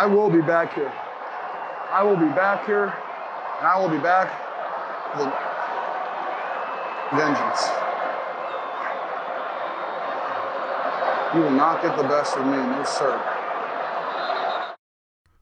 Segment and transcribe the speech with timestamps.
[0.00, 0.90] I will be back here.
[1.92, 2.84] I will be back here,
[3.58, 4.30] and I will be back
[5.18, 5.28] with
[7.12, 7.68] vengeance.
[11.34, 13.20] You will not get the best of me, no sir.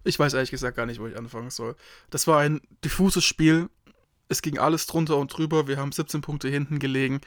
[0.02, 1.76] Ich weiß ehrlich gesagt gar nicht, wo ich anfangen soll.
[2.10, 3.68] Das war ein diffuses Spiel.
[4.28, 5.68] Es ging alles drunter und drüber.
[5.68, 7.20] Wir haben 17 Punkte hinten gelegen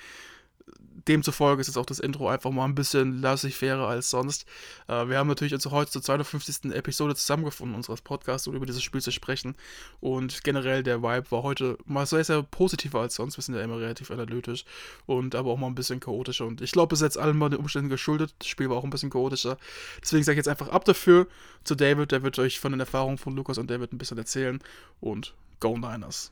[1.08, 4.46] demzufolge ist jetzt auch das Intro einfach mal ein bisschen laissez-faire als sonst.
[4.88, 6.74] Äh, wir haben natürlich also heute zur 250.
[6.74, 9.56] Episode zusammengefunden unseres Podcasts, um über dieses Spiel zu sprechen.
[10.00, 13.38] Und generell der Vibe war heute mal sehr, sehr positiver als sonst.
[13.38, 14.66] Wir sind ja immer relativ analytisch
[15.06, 16.46] und aber auch mal ein bisschen chaotischer.
[16.46, 18.34] Und ich glaube, es ist jetzt allen mal den Umständen geschuldet.
[18.40, 19.58] Das Spiel war auch ein bisschen chaotischer.
[20.02, 21.28] Deswegen sage ich jetzt einfach ab dafür
[21.64, 22.12] zu David.
[22.12, 24.60] Der wird euch von den Erfahrungen von Lukas und David ein bisschen erzählen.
[25.00, 26.32] Und Go Niners!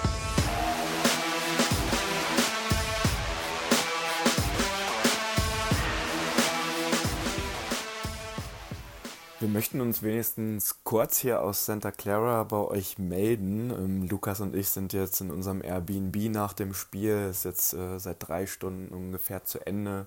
[9.41, 13.71] Wir möchten uns wenigstens kurz hier aus Santa Clara bei euch melden.
[13.71, 17.97] Ähm, Lukas und ich sind jetzt in unserem Airbnb nach dem Spiel, ist jetzt äh,
[17.97, 20.05] seit drei Stunden ungefähr zu Ende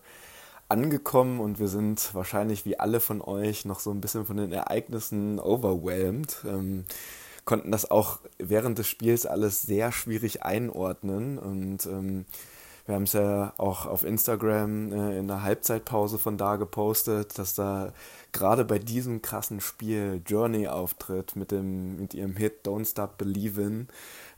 [0.69, 4.53] angekommen und wir sind wahrscheinlich wie alle von euch noch so ein bisschen von den
[4.53, 6.45] Ereignissen overwhelmed.
[6.47, 6.85] Ähm,
[7.45, 12.25] konnten das auch während des Spiels alles sehr schwierig einordnen und ähm,
[12.87, 17.55] wir haben es ja auch auf Instagram äh, in der Halbzeitpause von da gepostet, dass
[17.55, 17.93] da
[18.35, 23.89] gerade bei diesem krassen Spiel Journey auftritt mit, mit ihrem Hit Don't Stop Believin',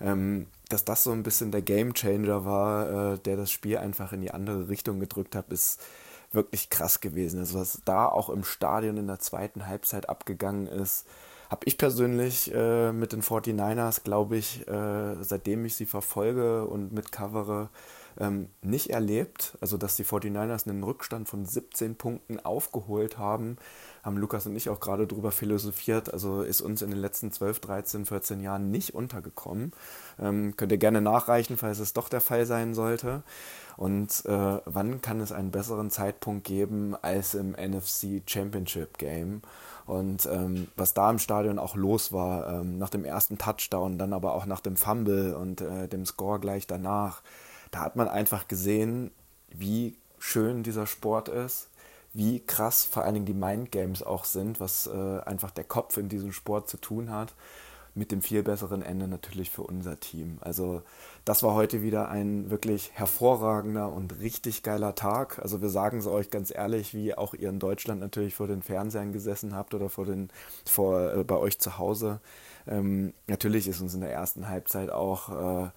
[0.01, 4.13] ähm, dass das so ein bisschen der Game Changer war, äh, der das Spiel einfach
[4.13, 5.81] in die andere Richtung gedrückt hat, ist
[6.31, 7.41] wirklich krass gewesen.
[7.41, 11.07] Also was da auch im Stadion in der zweiten Halbzeit abgegangen ist,
[11.49, 16.93] habe ich persönlich äh, mit den 49ers, glaube ich, äh, seitdem ich sie verfolge und
[16.93, 17.71] mitcovere,
[18.19, 19.57] ähm, nicht erlebt.
[19.61, 23.57] Also, dass die 49ers einen Rückstand von 17 Punkten aufgeholt haben,
[24.07, 26.13] haben Lukas und ich auch gerade drüber philosophiert.
[26.13, 29.73] Also ist uns in den letzten 12, 13, 14 Jahren nicht untergekommen.
[30.19, 33.25] Ähm, könnt ihr gerne nachreichen, falls es doch der Fall sein sollte.
[33.77, 39.43] Und äh, wann kann es einen besseren Zeitpunkt geben als im NFC Championship Game?
[39.87, 44.13] Und ähm, was da im Stadion auch los war, ähm, nach dem ersten Touchdown, dann
[44.13, 47.23] aber auch nach dem Fumble und äh, dem Score gleich danach,
[47.71, 49.11] da hat man einfach gesehen,
[49.49, 51.69] wie schön dieser Sport ist,
[52.13, 56.09] wie krass vor allen Dingen die Mindgames auch sind, was äh, einfach der Kopf in
[56.09, 57.35] diesem Sport zu tun hat,
[57.95, 60.39] mit dem viel besseren Ende natürlich für unser Team.
[60.41, 60.83] Also
[61.25, 65.39] das war heute wieder ein wirklich hervorragender und richtig geiler Tag.
[65.41, 68.63] Also wir sagen es euch ganz ehrlich, wie auch ihr in Deutschland natürlich vor den
[68.63, 70.31] Fernsehern gesessen habt oder vor den,
[70.67, 72.21] vor, äh, bei euch zu Hause.
[72.67, 75.71] Ähm, natürlich ist uns in der ersten Halbzeit auch äh,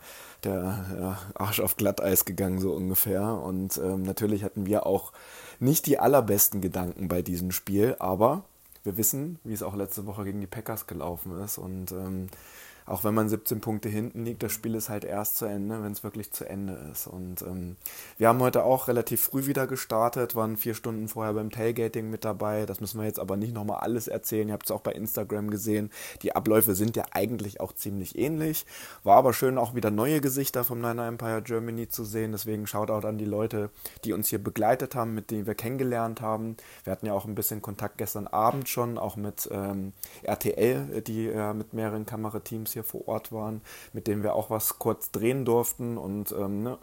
[0.43, 3.23] der Arsch auf Glatteis gegangen, so ungefähr.
[3.23, 5.11] Und ähm, natürlich hatten wir auch
[5.59, 8.43] nicht die allerbesten Gedanken bei diesem Spiel, aber
[8.83, 11.57] wir wissen, wie es auch letzte Woche gegen die Packers gelaufen ist.
[11.57, 12.29] Und ähm,
[12.89, 15.91] auch wenn man 17 Punkte hinten liegt, das Spiel ist halt erst zu Ende, wenn
[15.91, 17.05] es wirklich zu Ende ist.
[17.05, 17.75] Und ähm,
[18.17, 22.25] wir haben heute auch relativ früh wieder gestartet, waren vier Stunden vorher beim Tailgating mit
[22.25, 22.65] dabei.
[22.65, 24.47] Das müssen wir jetzt aber nicht nochmal alles erzählen.
[24.47, 25.91] Ihr habt es auch bei Instagram gesehen.
[26.23, 28.65] Die Abläufe sind ja eigentlich auch ziemlich ähnlich.
[29.03, 32.31] War aber schön, auch wieder neue Gesichter vom Niner Empire Germany zu sehen.
[32.31, 33.69] Deswegen Shoutout an die Leute,
[34.03, 36.57] die uns hier begleitet haben, mit denen wir kennengelernt haben.
[36.83, 41.27] Wir hatten ja auch ein bisschen Kontakt gestern Abend schon, auch mit ähm, RTL, die
[41.27, 43.61] äh, mit mehreren Kamerateams hier hier vor Ort waren,
[43.93, 45.97] mit denen wir auch was kurz drehen durften.
[45.97, 46.77] Und, ähm, ne?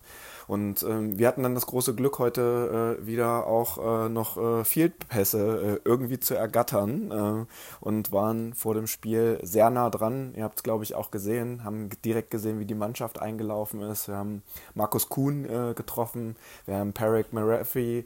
[0.47, 4.65] Und ähm, wir hatten dann das große Glück, heute äh, wieder auch äh, noch äh,
[4.65, 10.35] Fieldpässe äh, irgendwie zu ergattern äh, und waren vor dem Spiel sehr nah dran.
[10.37, 14.09] Ihr habt es, glaube ich, auch gesehen, haben direkt gesehen, wie die Mannschaft eingelaufen ist.
[14.09, 14.43] Wir haben
[14.75, 16.37] Markus Kuhn äh, getroffen,
[16.67, 18.05] wir haben Perrick Marafi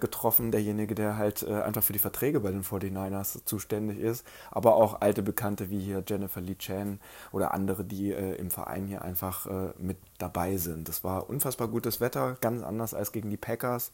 [0.00, 5.00] getroffen, derjenige, der halt einfach für die Verträge bei den 49ers zuständig ist, aber auch
[5.00, 7.00] alte Bekannte wie hier Jennifer Lee Chan
[7.32, 9.46] oder andere, die im Verein hier einfach
[9.78, 10.88] mit dabei sind.
[10.88, 13.90] Das war unfassbar gutes Wetter, ganz anders als gegen die Packers.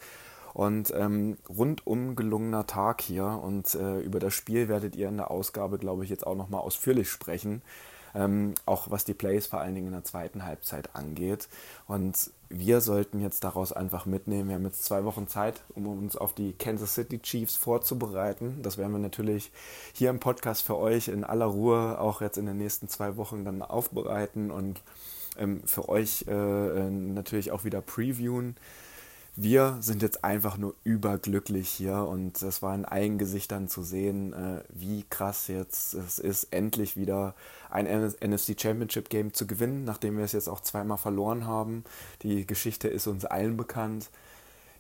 [0.52, 3.24] Und ähm, rundum gelungener Tag hier.
[3.24, 6.60] Und äh, über das Spiel werdet ihr in der Ausgabe, glaube ich, jetzt auch nochmal
[6.60, 7.62] ausführlich sprechen.
[8.14, 11.48] Ähm, auch was die Plays vor allen Dingen in der zweiten Halbzeit angeht.
[11.86, 14.48] Und wir sollten jetzt daraus einfach mitnehmen.
[14.48, 18.60] Wir haben jetzt zwei Wochen Zeit, um uns auf die Kansas City Chiefs vorzubereiten.
[18.62, 19.50] Das werden wir natürlich
[19.94, 23.44] hier im Podcast für euch in aller Ruhe auch jetzt in den nächsten zwei Wochen
[23.44, 24.82] dann aufbereiten und
[25.38, 28.56] ähm, für euch äh, natürlich auch wieder previewen.
[29.40, 34.32] wir sind jetzt einfach nur überglücklich hier und es war in allen Gesichtern zu sehen,
[34.32, 37.34] äh, wie krass jetzt es ist, endlich wieder
[37.70, 41.84] ein NFC Championship Game zu gewinnen, nachdem wir es jetzt auch zweimal verloren haben.
[42.22, 44.10] Die Geschichte ist uns allen bekannt.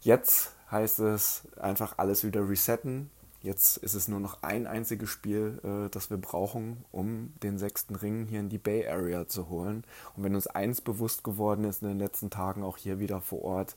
[0.00, 3.10] Jetzt heißt es einfach alles wieder resetten.
[3.48, 7.94] Jetzt ist es nur noch ein einziges Spiel, äh, das wir brauchen, um den sechsten
[7.94, 9.84] Ring hier in die Bay Area zu holen.
[10.14, 13.40] Und wenn uns eins bewusst geworden ist in den letzten Tagen, auch hier wieder vor
[13.42, 13.76] Ort,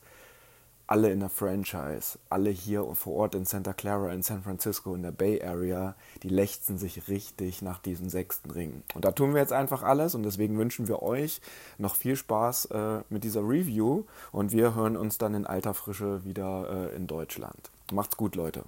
[0.88, 5.04] alle in der Franchise, alle hier vor Ort in Santa Clara, in San Francisco, in
[5.04, 8.84] der Bay Area, die lechzen sich richtig nach diesem sechsten Ring.
[8.94, 11.40] Und da tun wir jetzt einfach alles und deswegen wünschen wir euch
[11.78, 14.04] noch viel Spaß äh, mit dieser Review
[14.34, 17.72] und wir hören uns dann in alter Frische wieder äh, in Deutschland.
[17.94, 18.66] Macht's gut, Leute.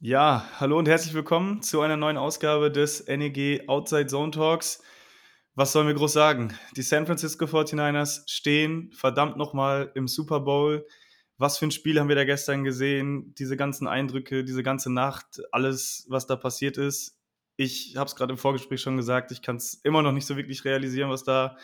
[0.00, 4.82] Ja, hallo und herzlich willkommen zu einer neuen Ausgabe des NEG Outside Zone Talks.
[5.54, 6.52] Was sollen wir groß sagen?
[6.76, 10.86] Die San Francisco 49ers stehen verdammt nochmal im Super Bowl
[11.38, 15.42] was für ein Spiel haben wir da gestern gesehen, diese ganzen Eindrücke, diese ganze Nacht,
[15.52, 17.18] alles, was da passiert ist.
[17.56, 20.36] Ich habe es gerade im Vorgespräch schon gesagt, ich kann es immer noch nicht so
[20.36, 21.56] wirklich realisieren, was da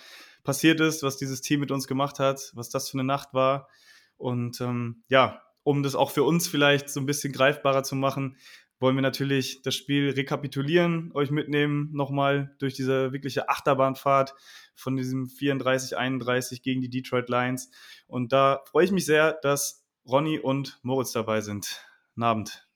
[0.45, 3.69] passiert ist, was dieses Team mit uns gemacht hat, was das für eine Nacht war.
[4.17, 8.37] Und ähm, ja, um das auch für uns vielleicht so ein bisschen greifbarer zu machen,
[8.83, 14.35] wollen wir natürlich das Spiel rekapitulieren, euch mitnehmen, nochmal durch diese wirkliche Achterbahnfahrt
[14.75, 17.71] von diesem 34-31 gegen die Detroit Lions.
[18.09, 21.81] Und da freue ich mich sehr, dass Ronny und Moritz dabei sind.
[22.15, 22.69] Guten Abend.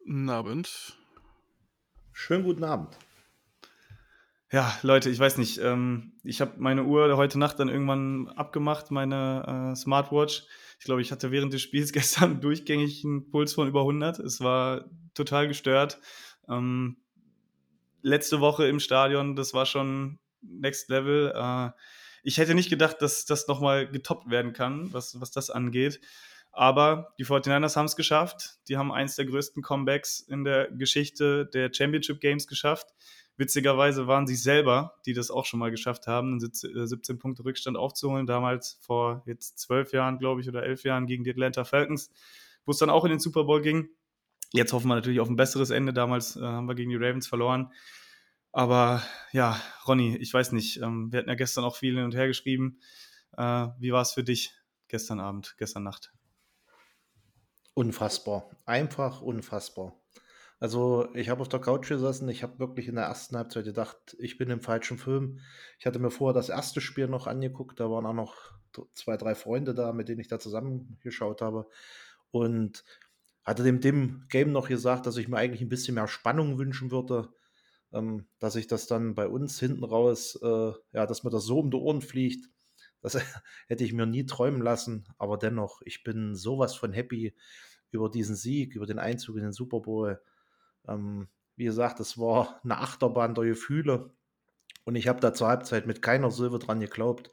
[0.00, 0.98] Guten Abend.
[2.12, 2.98] Schönen guten Abend.
[4.52, 5.58] Ja, Leute, ich weiß nicht.
[5.58, 10.42] Ähm, ich habe meine Uhr heute Nacht dann irgendwann abgemacht, meine äh, Smartwatch.
[10.80, 14.18] Ich glaube, ich hatte während des Spiels gestern durchgängig einen Puls von über 100.
[14.18, 16.00] Es war total gestört.
[16.48, 16.96] Ähm,
[18.02, 21.32] letzte Woche im Stadion, das war schon Next Level.
[21.36, 21.70] Äh,
[22.22, 26.00] ich hätte nicht gedacht, dass das nochmal getoppt werden kann, was, was das angeht.
[26.50, 28.58] Aber die 49ers haben es geschafft.
[28.68, 32.88] Die haben eins der größten Comebacks in der Geschichte der Championship Games geschafft.
[33.40, 37.42] Witzigerweise waren sie selber, die das auch schon mal geschafft haben, einen 17 äh, Punkte
[37.42, 38.26] Rückstand aufzuholen.
[38.26, 42.10] Damals vor jetzt zwölf Jahren, glaube ich, oder elf Jahren gegen die Atlanta Falcons,
[42.66, 43.88] wo es dann auch in den Super Bowl ging.
[44.52, 45.94] Jetzt hoffen wir natürlich auf ein besseres Ende.
[45.94, 47.72] Damals äh, haben wir gegen die Ravens verloren.
[48.52, 49.02] Aber
[49.32, 49.58] ja,
[49.88, 50.82] Ronny, ich weiß nicht.
[50.82, 52.78] Ähm, wir hatten ja gestern auch viel hin und her geschrieben.
[53.38, 54.52] Äh, wie war es für dich
[54.88, 56.12] gestern Abend, gestern Nacht?
[57.72, 58.50] Unfassbar.
[58.66, 59.98] Einfach unfassbar.
[60.60, 64.14] Also ich habe auf der Couch gesessen, ich habe wirklich in der ersten Halbzeit gedacht,
[64.18, 65.40] ich bin im falschen Film.
[65.78, 68.36] Ich hatte mir vorher das erste Spiel noch angeguckt, da waren auch noch
[68.92, 71.66] zwei, drei Freunde da, mit denen ich da zusammengeschaut habe.
[72.30, 72.84] Und
[73.42, 76.90] hatte dem, dem Game noch gesagt, dass ich mir eigentlich ein bisschen mehr Spannung wünschen
[76.90, 77.30] würde,
[77.92, 81.58] ähm, dass ich das dann bei uns hinten raus, äh, ja, dass mir das so
[81.58, 82.50] um die Ohren fliegt.
[83.00, 83.14] Das
[83.66, 87.34] hätte ich mir nie träumen lassen, aber dennoch, ich bin sowas von happy
[87.90, 90.20] über diesen Sieg, über den Einzug in den Super Bowl.
[90.88, 94.14] Ähm, wie gesagt, es war eine Achterbahn der Gefühle.
[94.84, 97.30] Und ich habe da zur Halbzeit mit keiner Silbe dran geglaubt.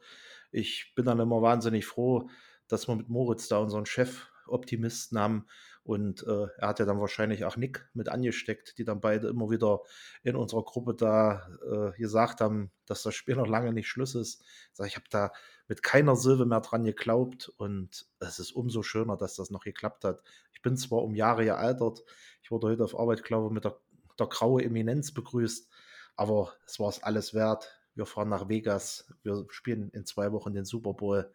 [0.50, 2.28] Ich bin dann immer wahnsinnig froh,
[2.68, 5.46] dass wir mit Moritz da unseren Chef-Optimisten haben.
[5.82, 9.48] Und äh, er hat ja dann wahrscheinlich auch Nick mit angesteckt, die dann beide immer
[9.48, 9.80] wieder
[10.22, 14.44] in unserer Gruppe da äh, gesagt haben, dass das Spiel noch lange nicht Schluss ist.
[14.84, 15.32] Ich habe da
[15.68, 20.04] mit keiner Silbe mehr dran geglaubt und es ist umso schöner, dass das noch geklappt
[20.04, 20.22] hat.
[20.52, 22.02] Ich bin zwar um Jahre gealtert,
[22.42, 23.78] ich wurde heute auf Arbeit, glaube ich, mit der,
[24.18, 25.68] der graue Eminenz begrüßt,
[26.16, 27.78] aber es war es alles wert.
[27.94, 31.32] Wir fahren nach Vegas, wir spielen in zwei Wochen den Super Bowl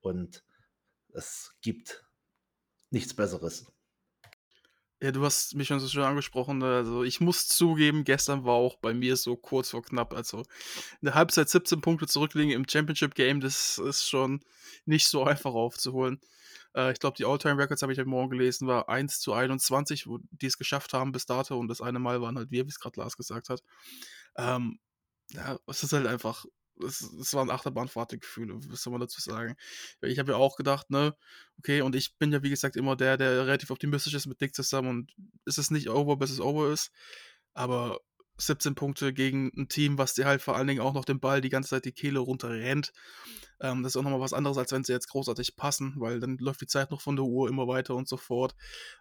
[0.00, 0.44] und
[1.12, 2.04] es gibt
[2.90, 3.72] nichts Besseres.
[5.02, 6.62] Ja, du hast mich schon so schön angesprochen.
[6.62, 10.12] Also, ich muss zugeben, gestern war auch bei mir so kurz vor knapp.
[10.12, 14.40] Also, in der Halbzeit 17 Punkte zurückliegen im Championship Game, das ist schon
[14.84, 16.20] nicht so einfach aufzuholen.
[16.74, 20.06] Äh, ich glaube, die All-Time Records habe ich heute Morgen gelesen, war 1 zu 21,
[20.06, 21.58] wo die es geschafft haben bis dato.
[21.58, 23.62] Und das eine Mal waren halt wir, wie es gerade Lars gesagt hat.
[24.36, 24.78] Ähm,
[25.32, 26.44] ja, es ist halt einfach
[26.84, 29.56] es, es waren Achterbahnfahrtgefühle, was soll man dazu sagen?
[30.02, 31.16] Ich habe ja auch gedacht, ne,
[31.58, 34.54] okay, und ich bin ja wie gesagt immer der, der relativ optimistisch ist mit Dick
[34.54, 36.90] zusammen und es ist nicht over, bis es over ist.
[37.54, 38.00] Aber
[38.40, 41.40] 17 Punkte gegen ein Team, was dir halt vor allen Dingen auch noch den Ball
[41.40, 42.92] die ganze Zeit die Kehle runterrennt.
[43.60, 46.38] Ähm, das ist auch nochmal was anderes, als wenn sie jetzt großartig passen, weil dann
[46.38, 48.54] läuft die Zeit noch von der Uhr immer weiter und so fort.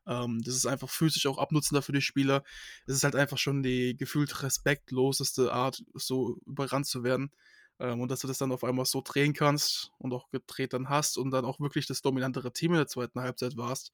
[0.08, 2.44] Ähm, das ist einfach physisch auch abnutzender für die Spieler.
[2.86, 7.32] Es ist halt einfach schon die gefühlt respektloseste Art, so überrannt zu werden.
[7.80, 10.90] Ähm, und dass du das dann auf einmal so drehen kannst und auch gedreht dann
[10.90, 13.94] hast und dann auch wirklich das dominantere Team in der zweiten Halbzeit warst,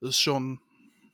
[0.00, 0.60] ist schon,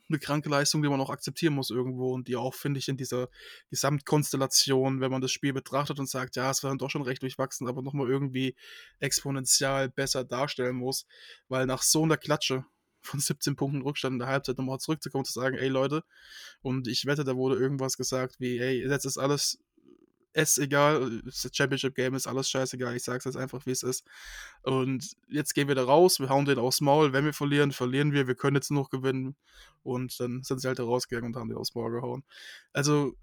[0.09, 2.97] eine kranke Leistung, die man auch akzeptieren muss irgendwo und die auch, finde ich, in
[2.97, 3.29] dieser
[3.71, 7.23] Gesamtkonstellation, wenn man das Spiel betrachtet und sagt, ja, es war dann doch schon recht
[7.23, 8.55] durchwachsen, aber nochmal irgendwie
[9.01, 11.07] exponentiell besser darstellen muss,
[11.49, 12.65] weil nach so einer Klatsche
[13.01, 16.05] von 17 Punkten Rückstand in der Halbzeit nochmal zurückzukommen und zu sagen, ey Leute,
[16.63, 19.59] und ich wette, da wurde irgendwas gesagt wie, ey, jetzt ist alles
[20.35, 24.05] es egal, das Championship Game ist alles scheißegal, ich sag's jetzt einfach, wie es ist.
[24.63, 28.13] Und jetzt gehen wir da raus, wir hauen den aufs Maul, wenn wir verlieren, verlieren
[28.13, 29.37] wir, wir können jetzt noch gewinnen.
[29.83, 32.25] Und dann sind sie halt da rausgegangen und haben die aufs Maul gehauen.
[32.73, 33.15] Also,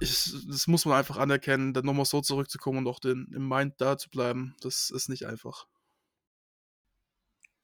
[0.00, 3.74] ich, das muss man einfach anerkennen, dann nochmal so zurückzukommen und auch den, im Mind
[3.78, 5.66] da zu bleiben, das ist nicht einfach.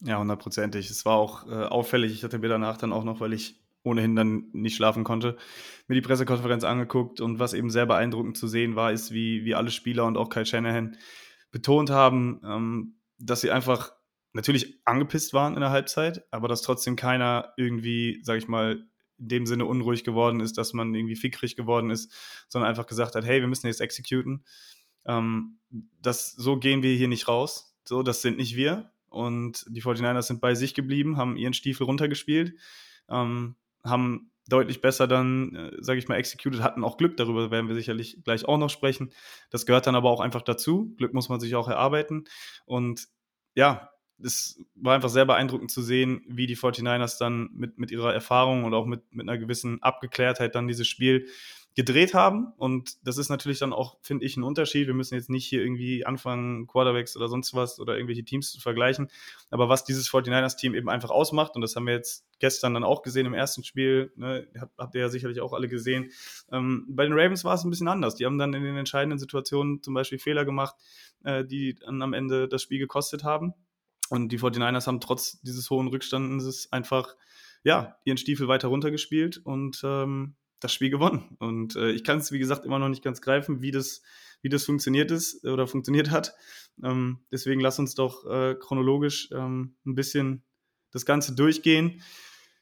[0.00, 0.90] Ja, hundertprozentig.
[0.90, 2.12] Es war auch äh, auffällig.
[2.12, 5.36] Ich hatte mir danach dann auch noch, weil ich ohnehin dann nicht schlafen konnte,
[5.86, 9.54] mir die Pressekonferenz angeguckt und was eben sehr beeindruckend zu sehen war, ist, wie, wie
[9.54, 10.96] alle Spieler und auch Kyle Shanahan
[11.52, 13.92] betont haben, ähm, dass sie einfach
[14.32, 18.84] natürlich angepisst waren in der Halbzeit, aber dass trotzdem keiner irgendwie, sag ich mal,
[19.18, 22.12] in dem Sinne unruhig geworden ist, dass man irgendwie fickrig geworden ist,
[22.48, 24.44] sondern einfach gesagt hat, hey, wir müssen jetzt executen.
[25.06, 25.58] Ähm,
[26.00, 27.76] das, so gehen wir hier nicht raus.
[27.84, 28.90] So, das sind nicht wir.
[29.08, 32.58] Und die 49ers sind bei sich geblieben, haben ihren Stiefel runtergespielt.
[33.08, 37.68] Ähm, haben deutlich besser dann, äh, sage ich mal, executed, hatten auch Glück, darüber werden
[37.68, 39.12] wir sicherlich gleich auch noch sprechen.
[39.50, 40.94] Das gehört dann aber auch einfach dazu.
[40.96, 42.24] Glück muss man sich auch erarbeiten.
[42.66, 43.08] Und
[43.54, 43.90] ja,
[44.22, 48.64] es war einfach sehr beeindruckend zu sehen, wie die 49ers dann mit, mit ihrer Erfahrung
[48.64, 51.26] und auch mit, mit einer gewissen Abgeklärtheit dann dieses Spiel
[51.74, 52.52] gedreht haben.
[52.56, 54.86] Und das ist natürlich dann auch, finde ich, ein Unterschied.
[54.86, 58.60] Wir müssen jetzt nicht hier irgendwie anfangen, Quarterbacks oder sonst was oder irgendwelche Teams zu
[58.60, 59.08] vergleichen.
[59.50, 63.02] Aber was dieses 49ers-Team eben einfach ausmacht, und das haben wir jetzt gestern dann auch
[63.02, 66.10] gesehen im ersten Spiel, ne, habt, habt ihr ja sicherlich auch alle gesehen.
[66.52, 68.14] Ähm, bei den Ravens war es ein bisschen anders.
[68.14, 70.76] Die haben dann in den entscheidenden Situationen zum Beispiel Fehler gemacht,
[71.24, 73.52] äh, die dann am Ende das Spiel gekostet haben.
[74.10, 77.16] Und die 49ers haben trotz dieses hohen Rückstandes einfach
[77.64, 81.36] ja, ihren Stiefel weiter runtergespielt und ähm, das Spiel gewonnen.
[81.38, 84.02] Und äh, ich kann es, wie gesagt, immer noch nicht ganz greifen, wie das,
[84.42, 86.34] wie das funktioniert ist oder funktioniert hat.
[86.82, 90.44] Ähm, deswegen lass uns doch äh, chronologisch ähm, ein bisschen
[90.90, 92.02] das Ganze durchgehen.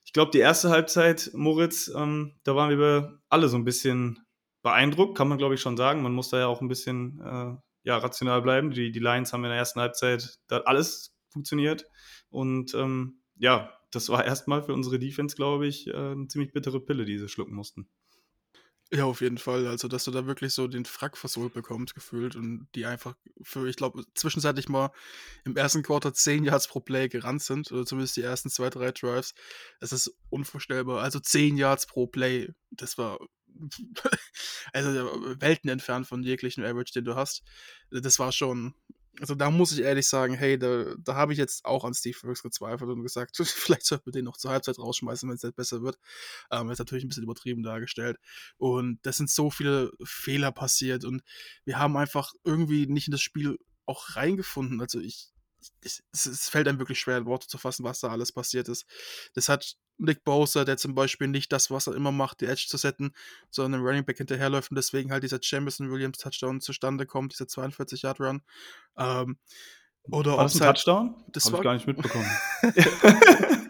[0.04, 4.18] Ich glaube, die erste Halbzeit, Moritz, ähm, da waren wir alle so ein bisschen
[4.62, 6.02] beeindruckt, kann man glaube ich schon sagen.
[6.02, 8.70] Man muss da ja auch ein bisschen äh, ja, rational bleiben.
[8.70, 11.86] Die, die Lions haben in der ersten Halbzeit da alles funktioniert.
[12.30, 16.80] Und ähm, ja, das war erstmal für unsere Defense, glaube ich, äh, eine ziemlich bittere
[16.80, 17.88] Pille, die sie schlucken mussten.
[18.94, 19.66] Ja, auf jeden Fall.
[19.66, 23.66] Also, dass du da wirklich so den Frack versohlt bekommst, gefühlt und die einfach für,
[23.66, 24.90] ich glaube, zwischenzeitlich mal
[25.46, 28.92] im ersten Quarter 10 Yards pro Play gerannt sind, oder zumindest die ersten zwei, drei
[28.92, 29.34] Drives.
[29.80, 31.02] Es ist unvorstellbar.
[31.02, 33.18] Also 10 Yards pro Play, das war
[34.74, 34.90] also
[35.40, 37.42] Welten entfernt von jeglichen Average, den du hast.
[37.90, 38.74] Das war schon
[39.20, 42.16] also da muss ich ehrlich sagen, hey, da, da habe ich jetzt auch an Steve
[42.22, 45.56] Wilkes gezweifelt und gesagt, vielleicht sollten wir den noch zur Halbzeit rausschmeißen, wenn es nicht
[45.56, 45.98] besser wird.
[46.50, 48.18] Ähm, ist natürlich ein bisschen übertrieben dargestellt.
[48.56, 51.22] Und das sind so viele Fehler passiert und
[51.64, 54.80] wir haben einfach irgendwie nicht in das Spiel auch reingefunden.
[54.80, 55.31] Also ich,
[55.82, 58.86] es, es, fällt einem wirklich schwer, in Worte zu fassen, was da alles passiert ist.
[59.34, 62.66] Das hat Nick Bosa, der zum Beispiel nicht das, was er immer macht, die Edge
[62.68, 63.14] zu setzen,
[63.50, 67.48] sondern im Running Back hinterherläuft und deswegen halt dieser Jameson Williams Touchdown zustande kommt, dieser
[67.48, 68.42] 42 Yard Run.
[68.96, 69.38] Ähm,
[70.10, 71.14] oder war das ein halt, Touchdown?
[71.32, 72.28] Das Hab war ich gar nicht mitbekommen.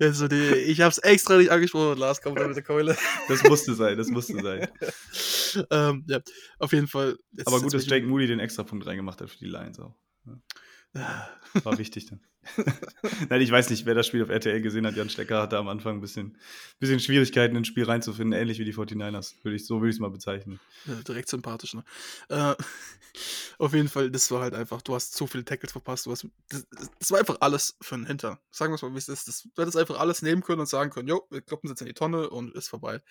[0.00, 1.98] also die, ich habe es extra nicht angesprochen.
[1.98, 2.96] Lars kommt da mit der Keule.
[3.28, 4.68] Das musste sein, das musste sein.
[5.70, 6.20] ähm, ja,
[6.58, 7.18] auf jeden Fall.
[7.44, 9.94] Aber gut, dass Jake Moody den extra Punkt reingemacht hat für die Lions auch.
[10.26, 10.38] Ja.
[11.64, 12.20] War wichtig dann.
[13.28, 14.96] Nein, ich weiß nicht, wer das Spiel auf RTL gesehen hat.
[14.96, 16.38] Jan Stecker hatte am Anfang ein bisschen,
[16.78, 19.34] bisschen Schwierigkeiten ins Spiel reinzufinden, ähnlich wie die 49ers.
[19.42, 20.60] Würde ich, so würde ich es mal bezeichnen.
[20.86, 21.84] Ja, direkt sympathisch, ne?
[22.28, 22.54] Äh,
[23.58, 26.06] auf jeden Fall, das war halt einfach, du hast zu viele Tackles verpasst.
[26.06, 26.66] Du hast, das,
[26.98, 28.40] das war einfach alles für den Hinter.
[28.50, 29.28] Sagen wir es mal, wie es ist.
[29.28, 31.86] Das, du hättest einfach alles nehmen können und sagen können, jo, wir kloppen jetzt in
[31.86, 33.02] die Tonne und ist vorbei.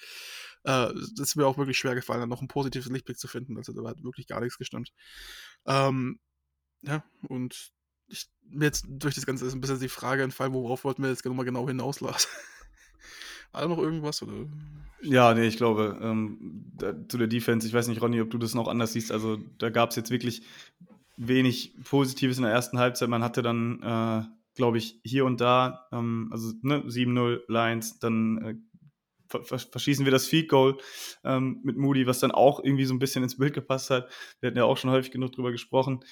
[0.64, 3.58] Äh, das ist mir auch wirklich schwer gefallen, dann noch ein positives Lichtblick zu finden.
[3.58, 4.92] Also da hat wirklich gar nichts gestimmt.
[5.66, 6.20] Ähm,
[6.88, 7.72] ja, und
[8.08, 8.30] ich,
[8.60, 11.46] jetzt durch das Ganze ist ein bisschen die Frage entfallen, worauf wollten wir jetzt nochmal
[11.46, 12.30] genau hinaus lassen?
[13.52, 14.22] War da noch irgendwas?
[14.22, 14.34] Oder?
[15.02, 18.38] Ja, nee, ich glaube, ähm, da, zu der Defense, ich weiß nicht, Ronny, ob du
[18.38, 19.12] das noch anders siehst.
[19.12, 20.42] Also da gab es jetzt wirklich
[21.18, 23.10] wenig Positives in der ersten Halbzeit.
[23.10, 24.24] Man hatte dann, äh,
[24.56, 28.56] glaube ich, hier und da, ähm, also ne, 7-0 Lines, dann äh,
[29.28, 30.78] verschießen wir das Feed Goal
[31.24, 34.10] ähm, mit Moody, was dann auch irgendwie so ein bisschen ins Bild gepasst hat.
[34.40, 36.04] Wir hatten ja auch schon häufig genug drüber gesprochen.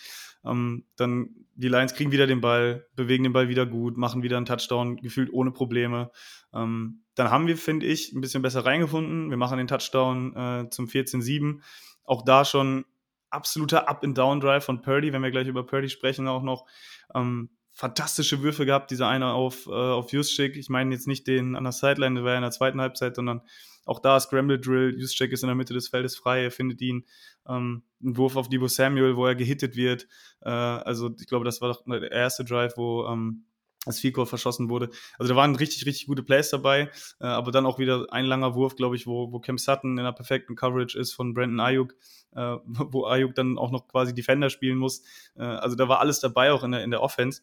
[0.45, 4.37] Ähm, dann die Lions kriegen wieder den Ball, bewegen den Ball wieder gut, machen wieder
[4.37, 6.11] einen Touchdown, gefühlt ohne Probleme.
[6.53, 9.29] Ähm, dann haben wir, finde ich, ein bisschen besser reingefunden.
[9.29, 11.61] Wir machen den Touchdown äh, zum 14-7.
[12.03, 12.85] Auch da schon
[13.29, 16.65] absoluter Up-and-Down-Drive von Purdy, wenn wir gleich über Purdy sprechen auch noch.
[17.13, 20.55] Ähm, fantastische Würfe gehabt, dieser eine auf, äh, auf Juszczyk.
[20.55, 23.15] Ich meine jetzt nicht den an der Sideline, der war ja in der zweiten Halbzeit,
[23.15, 23.41] sondern
[23.85, 24.95] auch da Scramble Drill.
[24.97, 27.05] Juszczyk ist in der Mitte des Feldes frei, er findet ihn.
[27.47, 30.07] Ähm, ein Wurf auf Debo Samuel, wo er gehittet wird.
[30.41, 33.45] Äh, also ich glaube, das war doch der erste Drive, wo ähm,
[33.85, 34.89] das Goal verschossen wurde.
[35.19, 36.89] Also da waren richtig, richtig gute Plays dabei,
[37.19, 39.99] äh, aber dann auch wieder ein langer Wurf, glaube ich, wo, wo Cam Sutton in
[39.99, 41.93] einer perfekten Coverage ist von Brandon Ayuk,
[42.31, 45.03] äh, wo Ayuk dann auch noch quasi Defender spielen muss.
[45.35, 47.41] Äh, also da war alles dabei, auch in der, in der Offense.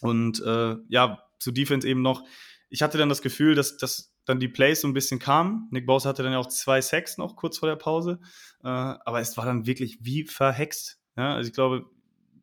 [0.00, 2.24] Und äh, ja, zu Defense eben noch.
[2.68, 5.68] Ich hatte dann das Gefühl, dass, dass dann die Plays so ein bisschen kamen.
[5.70, 8.20] Nick Bosa hatte dann ja auch zwei Sacks noch kurz vor der Pause.
[8.62, 11.00] Äh, aber es war dann wirklich wie verhext.
[11.16, 11.86] Ja, also ich glaube,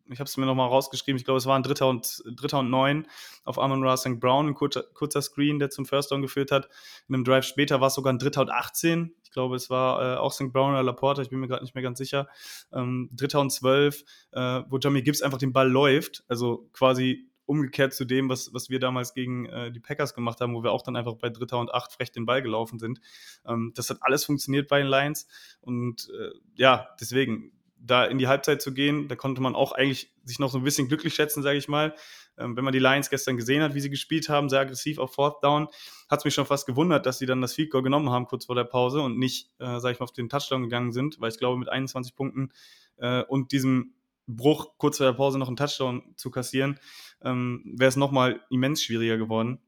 [0.10, 2.70] ich habe es mir nochmal rausgeschrieben, ich glaube, es war ein Dritter und, Dritter und
[2.70, 3.08] Neun
[3.44, 4.20] auf Amon Ra St.
[4.20, 6.70] Brown, ein kurzer, kurzer, Screen, der zum First Down geführt hat.
[7.08, 9.16] In einem Drive später war es sogar ein Dritter und 18.
[9.24, 10.52] Ich glaube, es war äh, auch St.
[10.52, 12.28] Brown oder Laporta, ich bin mir gerade nicht mehr ganz sicher.
[12.72, 17.94] Ähm, Dritter und 12, äh, wo Jamie Gibbs einfach den Ball läuft, also quasi umgekehrt
[17.94, 20.84] zu dem, was, was wir damals gegen äh, die Packers gemacht haben, wo wir auch
[20.84, 23.00] dann einfach bei Dritter und Acht frech den Ball gelaufen sind.
[23.46, 25.27] Ähm, das hat alles funktioniert bei den Lions
[25.62, 30.12] und äh, ja, deswegen da in die Halbzeit zu gehen, da konnte man auch eigentlich
[30.24, 31.96] sich noch so ein bisschen glücklich schätzen, sage ich mal.
[32.38, 35.13] Ähm, wenn man die Lions gestern gesehen hat, wie sie gespielt haben, sehr aggressiv auf
[35.13, 35.68] Fourth Down,
[36.10, 38.46] hat es mich schon fast gewundert, dass sie dann das Field Goal genommen haben kurz
[38.46, 41.32] vor der Pause und nicht, äh, sage ich mal, auf den Touchdown gegangen sind, weil
[41.32, 42.51] ich glaube, mit 21 Punkten
[42.98, 43.94] äh, und diesem
[44.27, 46.80] Bruch kurz vor der Pause noch einen Touchdown zu kassieren,
[47.22, 49.60] ähm, wäre es nochmal immens schwieriger geworden.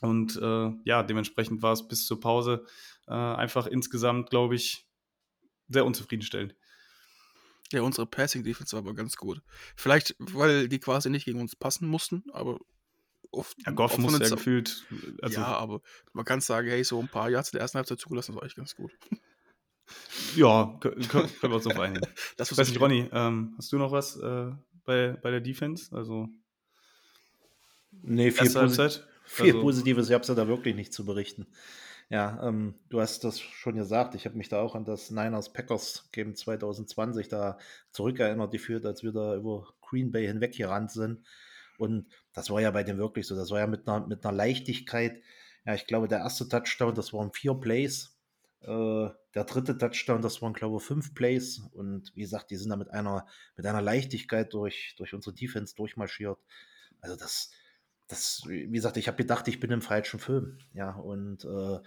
[0.00, 2.66] Und äh, ja, dementsprechend war es bis zur Pause
[3.06, 4.86] äh, einfach insgesamt, glaube ich,
[5.68, 6.54] sehr unzufriedenstellend.
[7.72, 9.42] Ja, unsere Passing Defense war aber ganz gut.
[9.76, 12.60] Vielleicht, weil die quasi nicht gegen uns passen mussten, aber
[13.30, 13.56] oft.
[13.64, 14.86] Ja, Goff muss ja gefühlt.
[15.22, 15.80] Also ja, aber
[16.12, 18.46] man kann sagen, hey, so ein paar Yards in der ersten Halbzeit zugelassen, das war
[18.46, 18.92] echt ganz gut.
[20.34, 22.00] Ja, können, können wir uns auf einigen.
[22.38, 24.50] das ich weiß nicht, Ronny, ähm, hast du noch was äh,
[24.86, 25.94] bei, bei der Defense?
[25.94, 26.30] Also.
[28.02, 28.90] Nee, viel, Posi
[29.24, 31.46] viel also, Positives, ich habe ja da wirklich nicht zu berichten.
[32.10, 34.14] Ja, ähm, du hast das schon gesagt.
[34.14, 37.58] Ich habe mich da auch an das Niners Packers Game 2020 da
[37.90, 41.24] zurückerinnert, geführt, als wir da über Green Bay hinweg gerannt sind.
[41.78, 43.34] Und das war ja bei dem wirklich so.
[43.34, 45.22] Das war ja mit einer, mit einer Leichtigkeit.
[45.64, 48.16] Ja, ich glaube, der erste Touchdown, das waren vier Plays.
[48.60, 51.60] Äh, der dritte Touchdown, das waren, glaube ich, fünf Plays.
[51.72, 55.74] Und wie gesagt, die sind da mit einer, mit einer Leichtigkeit durch, durch unsere Defense
[55.74, 56.38] durchmarschiert.
[57.00, 57.50] Also das,
[58.08, 60.58] das, wie gesagt, ich habe gedacht, ich bin im falschen Film.
[60.74, 61.78] Ja, und äh,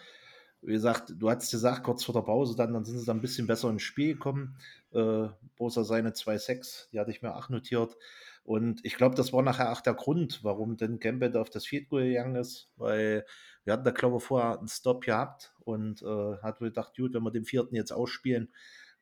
[0.62, 3.22] wie gesagt, du hast gesagt, kurz vor der Pause, dann, dann sind sie dann ein
[3.22, 4.58] bisschen besser ins Spiel gekommen.
[4.92, 7.96] Äh, Bosa seine 2-6, die hatte ich mir auch notiert.
[8.44, 11.90] Und ich glaube, das war nachher auch der Grund, warum denn Gambit auf das Field
[11.90, 13.26] Goal gegangen ist, weil
[13.66, 17.24] wir hatten da, glaube ich, vorher einen Stop gehabt und äh, hat gedacht, gut, wenn
[17.24, 18.54] wir den vierten jetzt ausspielen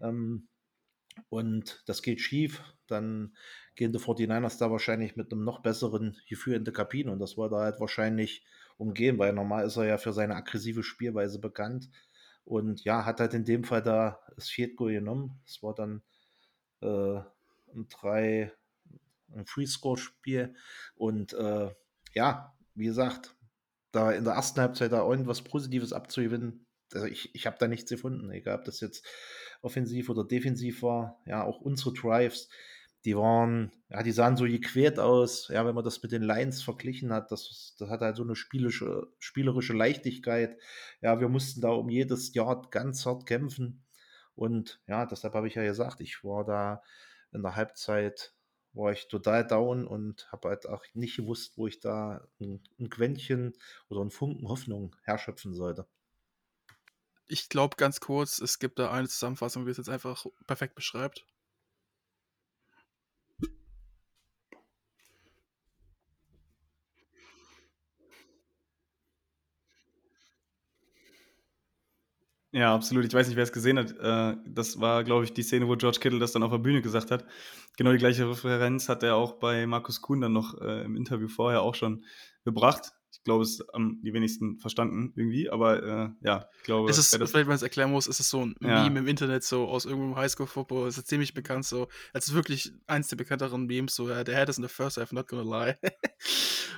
[0.02, 0.48] ähm,
[1.30, 3.36] und das geht schief, dann
[3.76, 7.12] gehen die 49ers da wahrscheinlich mit einem noch besseren Gefühl in der Kabine.
[7.12, 8.46] Und das war da halt wahrscheinlich
[8.78, 11.90] umgehen, weil normal ist er ja für seine aggressive Spielweise bekannt.
[12.44, 15.42] Und ja, hat halt in dem Fall da das Field Goal genommen.
[15.46, 16.04] Es war dann
[16.82, 17.20] äh,
[17.74, 18.54] ein drei
[19.34, 20.56] ein Free-Score-Spiel.
[20.96, 21.74] Und äh,
[22.14, 23.36] ja, wie gesagt,
[23.92, 26.65] da in der ersten Halbzeit da irgendwas Positives abzugewinnen,
[26.96, 29.06] also ich, ich habe da nichts gefunden, egal ob das jetzt
[29.62, 31.22] offensiv oder defensiv war.
[31.26, 32.50] Ja, auch unsere Drives,
[33.06, 35.48] die waren, ja, die sahen so gequält aus.
[35.50, 38.36] Ja, wenn man das mit den Lions verglichen hat, das, das hat halt so eine
[38.36, 40.58] spielische, spielerische Leichtigkeit.
[41.02, 43.84] Ja, wir mussten da um jedes Jahr ganz hart kämpfen.
[44.36, 46.82] Und ja, deshalb habe ich ja gesagt, ich war da
[47.32, 48.34] in der Halbzeit,
[48.74, 52.90] war ich total down und habe halt auch nicht gewusst, wo ich da ein, ein
[52.90, 53.54] Quäntchen
[53.90, 55.88] oder einen Funken Hoffnung herschöpfen sollte
[57.28, 61.26] ich glaube ganz kurz, es gibt da eine Zusammenfassung, wie es jetzt einfach perfekt beschreibt.
[72.52, 73.04] Ja, absolut.
[73.06, 73.92] Ich weiß nicht, wer es gesehen hat.
[74.00, 76.82] Äh, das war, glaube ich, die Szene, wo George Kittle das dann auf der Bühne
[76.82, 77.26] gesagt hat.
[77.78, 81.28] Genau die gleiche Referenz hat er auch bei Markus Kuhn dann noch äh, im Interview
[81.28, 82.06] vorher auch schon
[82.46, 82.94] gebracht.
[83.18, 86.90] Ich glaube, es haben die wenigsten verstanden irgendwie, aber äh, ja, ich glaube.
[86.90, 88.84] Es ist, vielleicht, wenn man es erklären muss, ist es so ein ja.
[88.84, 90.88] Meme im Internet, so aus irgendeinem Highschool-Football.
[90.88, 91.88] Ist ziemlich bekannt, so.
[92.14, 95.12] Es ist wirklich eins der bekannteren Memes, so, der Head is in the first half,
[95.12, 95.78] not gonna lie.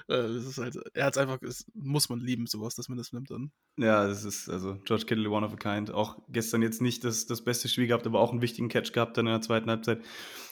[0.10, 2.98] Äh, das ist halt, er hat es einfach, das muss man lieben, sowas, dass man
[2.98, 3.52] das nimmt dann.
[3.78, 5.92] Ja, das ist, also, George Kittle, one of a kind.
[5.92, 9.18] Auch gestern jetzt nicht das, das beste Spiel gehabt, aber auch einen wichtigen Catch gehabt
[9.18, 10.02] dann in der zweiten Halbzeit.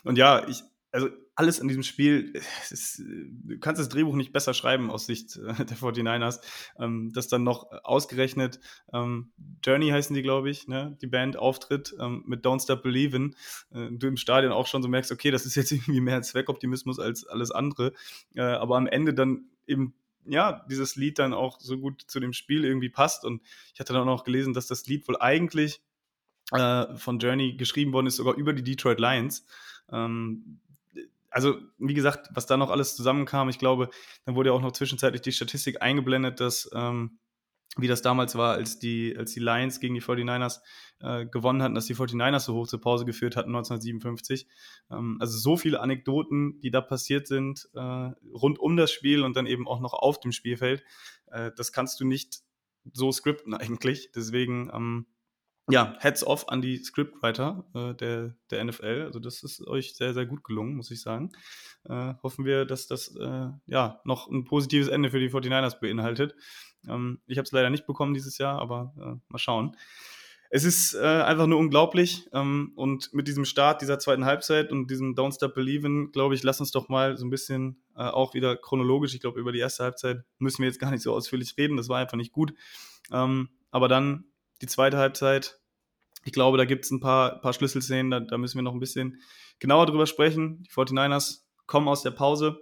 [0.04, 2.34] Und ja, ich, also alles in diesem Spiel,
[2.69, 6.39] ist, du kannst das Drehbuch nicht besser schreiben aus Sicht äh, der 49ers.
[6.80, 8.60] Ähm, das dann noch ausgerechnet,
[8.93, 9.32] ähm,
[9.63, 10.98] Journey heißen die, glaube ich, ne?
[11.02, 13.36] die Band auftritt ähm, mit Don't Stop Believin'.
[13.71, 17.00] Äh, du im Stadion auch schon so merkst, okay, das ist jetzt irgendwie mehr Zweckoptimismus
[17.00, 17.93] als alles andere.
[18.36, 19.93] Äh, aber am Ende dann eben
[20.28, 23.26] ja, dieses Lied dann auch so gut zu dem Spiel irgendwie passt.
[23.26, 23.43] Und
[23.74, 25.82] ich hatte dann auch gelesen, dass das Lied wohl eigentlich
[26.52, 29.45] äh, von Journey geschrieben worden ist, sogar über die Detroit Lions.
[29.91, 30.60] Ähm,
[31.36, 33.89] also, wie gesagt, was da noch alles zusammenkam, ich glaube,
[34.24, 37.19] dann wurde ja auch noch zwischenzeitlich die Statistik eingeblendet, dass, ähm,
[37.76, 40.62] wie das damals war, als die, als die Lions gegen die 49ers
[41.02, 44.48] äh, gewonnen hatten, dass die 49ers so hoch zur Pause geführt hatten 1957.
[44.89, 47.80] Ähm, also so viele Anekdoten, die da passiert sind, äh,
[48.34, 50.86] rund um das Spiel und dann eben auch noch auf dem Spielfeld.
[51.28, 52.43] Äh, das kannst du nicht
[52.93, 54.10] so skripten eigentlich.
[54.15, 55.06] Deswegen, ähm,
[55.69, 59.04] ja, Heads off an die Scriptwriter äh, der, der NFL.
[59.06, 61.32] Also das ist euch sehr, sehr gut gelungen, muss ich sagen.
[61.86, 66.36] Äh, hoffen wir, dass das äh, ja noch ein positives Ende für die 49ers beinhaltet.
[66.88, 69.75] Ähm, ich habe es leider nicht bekommen dieses Jahr, aber äh, mal schauen.
[70.51, 72.30] Es ist äh, einfach nur unglaublich.
[72.32, 76.43] Ähm, und mit diesem Start dieser zweiten Halbzeit und diesem Don't Stop Believin', glaube ich,
[76.43, 79.60] lass uns doch mal so ein bisschen äh, auch wieder chronologisch, ich glaube, über die
[79.60, 81.78] erste Halbzeit müssen wir jetzt gar nicht so ausführlich reden.
[81.78, 82.54] Das war einfach nicht gut.
[83.12, 84.25] Ähm, aber dann
[84.65, 85.60] die zweite Halbzeit.
[86.23, 88.80] Ich glaube, da gibt es ein paar, paar Schlüsselszenen, da, da, müssen wir noch ein
[88.80, 89.21] bisschen
[89.60, 90.63] genauer drüber sprechen.
[90.63, 92.60] Die 49ers kommen aus der Pause,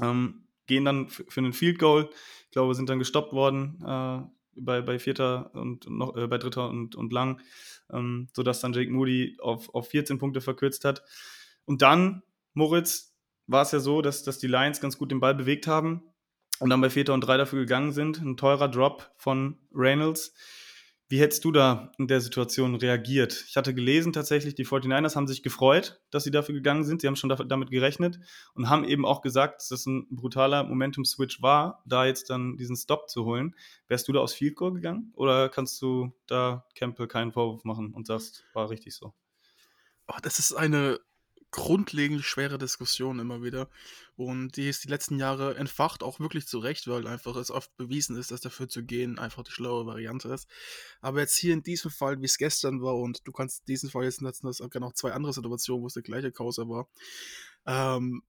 [0.00, 2.08] ähm, gehen dann für einen Field Goal.
[2.44, 4.20] Ich glaube, sind dann gestoppt worden äh,
[4.56, 7.40] bei, bei Vierter und noch äh, bei Dritter und, und Lang,
[7.92, 11.02] ähm, sodass dann Jake Moody auf, auf 14 Punkte verkürzt hat.
[11.64, 13.12] Und dann, Moritz,
[13.48, 16.02] war es ja so, dass, dass die Lions ganz gut den Ball bewegt haben
[16.60, 18.20] und dann bei Vierter und Drei dafür gegangen sind.
[18.20, 20.32] Ein teurer Drop von Reynolds
[21.08, 23.44] wie hättest du da in der Situation reagiert?
[23.46, 27.02] Ich hatte gelesen tatsächlich, die 49ers haben sich gefreut, dass sie dafür gegangen sind.
[27.02, 28.18] Sie haben schon damit gerechnet
[28.54, 32.76] und haben eben auch gesagt, dass das ein brutaler Momentum-Switch war, da jetzt dann diesen
[32.76, 33.54] Stop zu holen.
[33.86, 37.92] Wärst du da aus Field Goal gegangen oder kannst du da Campbell keinen Vorwurf machen
[37.92, 39.12] und sagst, war richtig so?
[40.08, 40.98] Oh, das ist eine
[41.54, 43.68] grundlegend schwere Diskussion immer wieder.
[44.16, 47.74] Und die ist die letzten Jahre entfacht, auch wirklich zu Recht, weil einfach es oft
[47.76, 50.48] bewiesen ist, dass dafür zu gehen einfach die schlaue Variante ist.
[51.00, 54.02] Aber jetzt hier in diesem Fall, wie es gestern war, und du kannst diesen Fall
[54.02, 56.88] jetzt nutzen, das gab noch zwei andere Situationen, wo es der gleiche Causa war.
[57.66, 58.24] Ähm,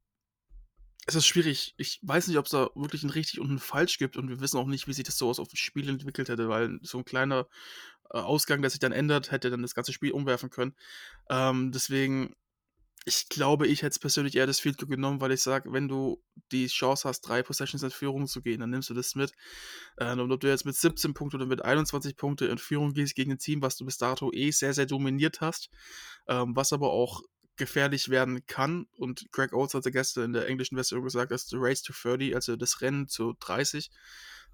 [1.07, 1.73] es ist schwierig.
[1.77, 4.39] Ich weiß nicht, ob es da wirklich ein richtig und ein falsch gibt und wir
[4.39, 6.99] wissen auch nicht, wie sich das so aus auf dem Spiel entwickelt hätte, weil so
[6.99, 7.47] ein kleiner
[8.11, 10.75] äh, Ausgang, der sich dann ändert, hätte dann das ganze Spiel umwerfen können.
[11.29, 12.35] Ähm, deswegen
[13.07, 15.87] ich glaube, ich hätte es persönlich eher das Field Goal genommen, weil ich sage, wenn
[15.87, 19.31] du die Chance hast, drei Possessions in Führung zu gehen, dann nimmst du das mit.
[19.97, 23.13] Äh, und ob du jetzt mit 17 Punkten oder mit 21 Punkten in Führung gehst
[23.13, 25.69] gegen ein Team, was du bis dato eh sehr, sehr dominiert hast,
[26.27, 27.21] ähm, was aber auch
[27.57, 28.87] gefährlich werden kann.
[28.97, 32.33] Und Greg Oates hatte gestern in der englischen Version gesagt, dass the Race to 30,
[32.33, 33.91] also das Rennen zu 30,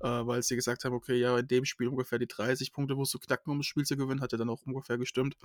[0.02, 3.14] äh, weil sie gesagt haben, okay, ja, in dem Spiel ungefähr die 30 Punkte musst
[3.14, 5.38] du knacken, um das Spiel zu gewinnen, hat er dann auch ungefähr gestimmt.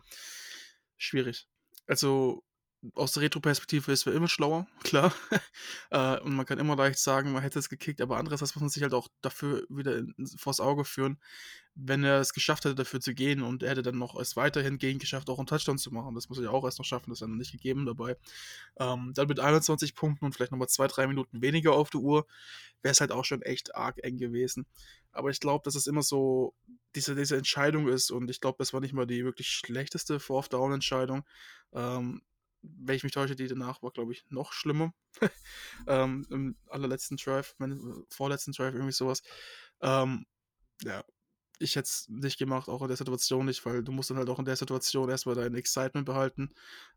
[0.97, 1.47] Schwierig.
[1.87, 2.43] Also
[2.95, 5.13] aus der Retro-Perspektive ist man immer schlauer, klar.
[5.91, 8.71] äh, und man kann immer leicht sagen, man hätte es gekickt, aber andererseits muss man
[8.71, 11.19] sich halt auch dafür wieder in, vors Auge führen,
[11.75, 14.79] wenn er es geschafft hätte, dafür zu gehen und er hätte dann noch es weiterhin
[14.79, 16.15] gegen geschafft, auch einen Touchdown zu machen.
[16.15, 18.17] Das muss er ja auch erst noch schaffen, das ist ja noch nicht gegeben dabei.
[18.79, 22.27] Ähm, dann mit 21 Punkten und vielleicht nochmal zwei, drei Minuten weniger auf der Uhr,
[22.83, 24.67] wäre es halt auch schon echt arg eng gewesen.
[25.13, 26.55] Aber ich glaube, dass es immer so
[26.95, 31.25] diese, diese Entscheidung ist und ich glaube, das war nicht mal die wirklich schlechteste Fourth-Down-Entscheidung.
[31.73, 32.23] Ähm,
[32.79, 34.93] wenn ich mich täusche, die danach war, glaube ich, noch schlimmer.
[35.87, 39.23] ähm, Im allerletzten Drive, mein, vorletzten Drive, irgendwie sowas.
[39.81, 40.27] Ähm,
[40.83, 41.05] ja,
[41.59, 44.29] ich hätte es nicht gemacht, auch in der Situation nicht, weil du musst dann halt
[44.29, 46.51] auch in der Situation erstmal dein Excitement behalten.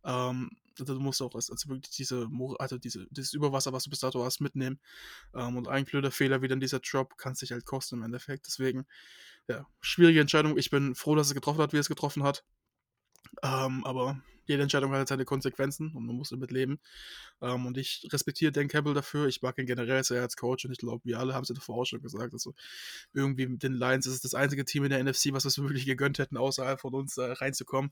[0.04, 4.00] Ähm, also du musst auch also wirklich diese, also diese, dieses Überwasser, was du bis
[4.00, 4.80] dato hast, mitnehmen.
[5.34, 8.48] Ähm, und ein blöder Fehler wie dann dieser Drop kann sich halt kosten im Endeffekt.
[8.48, 8.86] Deswegen,
[9.48, 10.58] ja, schwierige Entscheidung.
[10.58, 12.44] Ich bin froh, dass es getroffen hat, wie es getroffen hat.
[13.44, 16.80] Ähm, aber jede Entscheidung hat halt seine Konsequenzen und man muss damit leben.
[17.40, 19.28] Ähm, und ich respektiere Dan Campbell dafür.
[19.28, 21.56] Ich mag ihn generell sehr als Coach und ich glaube, wir alle haben es ja
[21.56, 22.34] davor auch schon gesagt.
[22.34, 22.56] Also
[23.14, 25.60] irgendwie mit den Lions ist es das einzige Team in der NFC, was wir es
[25.60, 27.92] wirklich gegönnt hätten, außerhalb von uns äh, reinzukommen.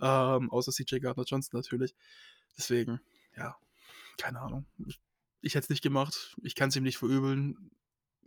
[0.00, 1.94] Ähm, außer CJ Gardner Johnson natürlich.
[2.56, 3.00] Deswegen,
[3.36, 3.56] ja,
[4.16, 4.64] keine Ahnung.
[4.86, 5.00] Ich,
[5.40, 6.36] ich hätte es nicht gemacht.
[6.42, 7.70] Ich kann es ihm nicht verübeln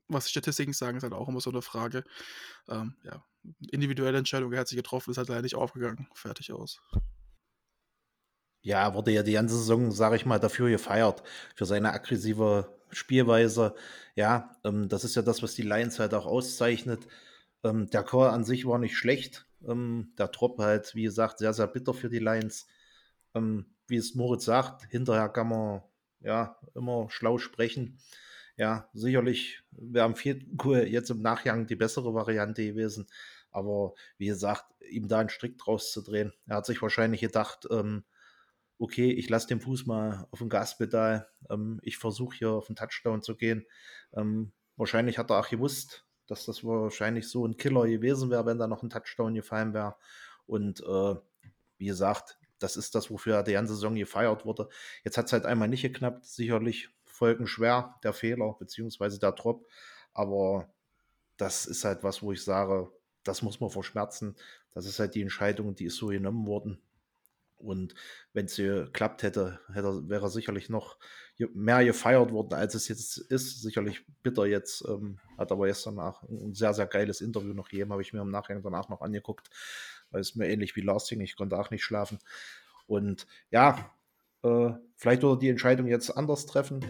[0.09, 2.03] was Statistiken sagen, ist halt auch immer so eine Frage.
[2.67, 3.23] Ähm, ja,
[3.71, 6.07] individuelle Entscheidung, er hat sich getroffen, ist halt leider nicht aufgegangen.
[6.13, 6.81] Fertig aus.
[8.61, 11.23] Ja, wurde ja die ganze Saison, sage ich mal, dafür gefeiert,
[11.55, 13.75] für seine aggressive Spielweise.
[14.15, 17.07] Ja, ähm, das ist ja das, was die Lions halt auch auszeichnet.
[17.63, 19.45] Ähm, der Core an sich war nicht schlecht.
[19.65, 22.67] Ähm, der Drop halt, wie gesagt, sehr, sehr bitter für die Lions.
[23.33, 25.81] Ähm, wie es Moritz sagt, hinterher kann man
[26.21, 27.99] ja, immer schlau sprechen.
[28.59, 33.07] Ja, sicherlich wäre am vierten Goal jetzt im Nachgang die bessere Variante gewesen.
[33.51, 36.33] Aber wie gesagt, ihm da einen Strick draus zu drehen.
[36.45, 38.03] Er hat sich wahrscheinlich gedacht, ähm,
[38.77, 41.29] okay, ich lasse den Fuß mal auf dem Gaspedal.
[41.49, 43.65] Ähm, ich versuche hier auf den Touchdown zu gehen.
[44.13, 48.59] Ähm, wahrscheinlich hat er auch gewusst, dass das wahrscheinlich so ein Killer gewesen wäre, wenn
[48.59, 49.95] da noch ein Touchdown gefallen wäre.
[50.47, 51.15] Und äh,
[51.77, 54.67] wie gesagt, das ist das, wofür er die ganze Saison gefeiert wurde.
[55.05, 56.25] Jetzt hat es halt einmal nicht geknappt.
[56.25, 59.67] Sicherlich folgenschwer der Fehler, beziehungsweise der Drop.
[60.13, 60.73] Aber
[61.37, 62.89] das ist halt was, wo ich sage,
[63.23, 64.35] das muss man verschmerzen.
[64.71, 66.81] Das ist halt die Entscheidung, die ist so genommen worden.
[67.57, 67.93] Und
[68.31, 70.97] wenn es geklappt hätte, hätte, wäre er sicherlich noch
[71.53, 73.61] mehr gefeiert worden, als es jetzt ist.
[73.61, 74.85] Sicherlich bitter jetzt.
[74.87, 78.21] Ähm, hat aber gestern auch ein sehr, sehr geiles Interview noch gegeben, habe ich mir
[78.21, 79.49] im Nachhinein danach noch angeguckt,
[80.09, 81.19] weil es mir ähnlich wie Lars ging.
[81.19, 82.19] Ich konnte auch nicht schlafen.
[82.87, 83.91] Und ja,
[84.43, 86.85] äh, vielleicht würde die Entscheidung jetzt anders treffen,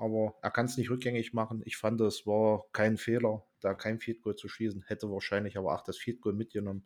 [0.00, 1.62] aber er kann es nicht rückgängig machen.
[1.66, 4.84] Ich fand, es war kein Fehler, da kein Field Goal zu schießen.
[4.86, 6.84] Hätte wahrscheinlich aber auch das Field Goal mitgenommen.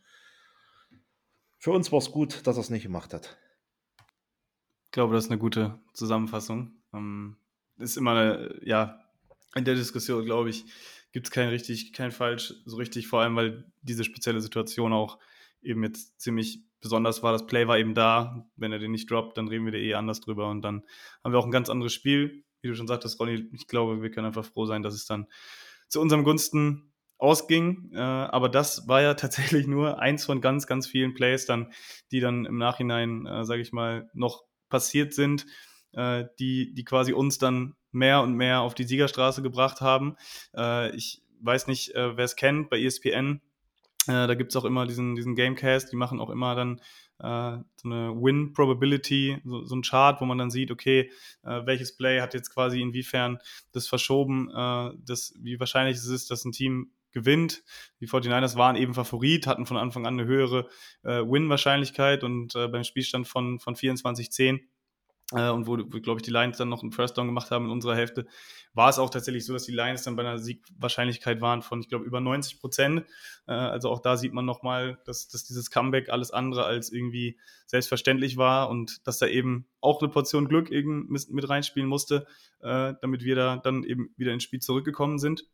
[1.59, 3.39] Für uns war es gut, dass er es nicht gemacht hat.
[4.87, 6.73] Ich glaube, das ist eine gute Zusammenfassung.
[6.93, 7.37] Ähm,
[7.79, 9.01] ist immer, eine, ja,
[9.55, 10.65] in der Diskussion, glaube ich,
[11.13, 15.19] gibt es kein richtig, kein falsch, so richtig, vor allem, weil diese spezielle Situation auch
[15.63, 17.33] eben jetzt ziemlich besonders war.
[17.33, 18.47] Das Play war eben da.
[18.57, 20.83] Wenn er den nicht droppt, dann reden wir da eh anders drüber und dann
[21.25, 22.44] haben wir auch ein ganz anderes Spiel.
[22.65, 25.27] Wie du schon sagtest, Ronny, ich glaube, wir können einfach froh sein, dass es dann
[25.89, 27.91] zu unserem Gunsten ausging.
[27.93, 31.73] Äh, aber das war ja tatsächlich nur eins von ganz, ganz vielen Plays dann,
[32.11, 35.47] die dann im Nachhinein, äh, sage ich mal, noch passiert sind,
[35.93, 40.17] äh, die, die quasi uns dann mehr und mehr auf die Siegerstraße gebracht haben.
[40.57, 43.41] Äh, ich weiß nicht, äh, wer es kennt, bei ESPN,
[44.07, 46.81] äh, da gibt es auch immer diesen, diesen Gamecast, die machen auch immer dann
[47.19, 51.11] äh, so eine Win Probability, so, so ein Chart, wo man dann sieht, okay,
[51.43, 53.39] äh, welches Play hat jetzt quasi inwiefern
[53.73, 57.63] das verschoben, äh, das, wie wahrscheinlich es ist, dass ein Team gewinnt.
[58.01, 60.69] Die 49ers waren eben Favorit, hatten von Anfang an eine höhere
[61.05, 64.61] äh, Win-Wahrscheinlichkeit und äh, beim Spielstand von, von 24-10
[65.37, 67.67] äh, und wo, wo glaube ich, die Lions dann noch einen First Down gemacht haben
[67.67, 68.27] in unserer Hälfte,
[68.73, 71.89] war es auch tatsächlich so, dass die Lions dann bei einer Siegwahrscheinlichkeit waren von, ich
[71.89, 73.05] glaube, über 90 Prozent.
[73.47, 77.39] Äh, also auch da sieht man nochmal, dass, dass dieses Comeback alles andere als irgendwie
[77.67, 82.27] selbstverständlich war und dass da eben auch eine Portion Glück mit, mit reinspielen musste,
[82.61, 85.45] äh, damit wir da dann eben wieder ins Spiel zurückgekommen sind.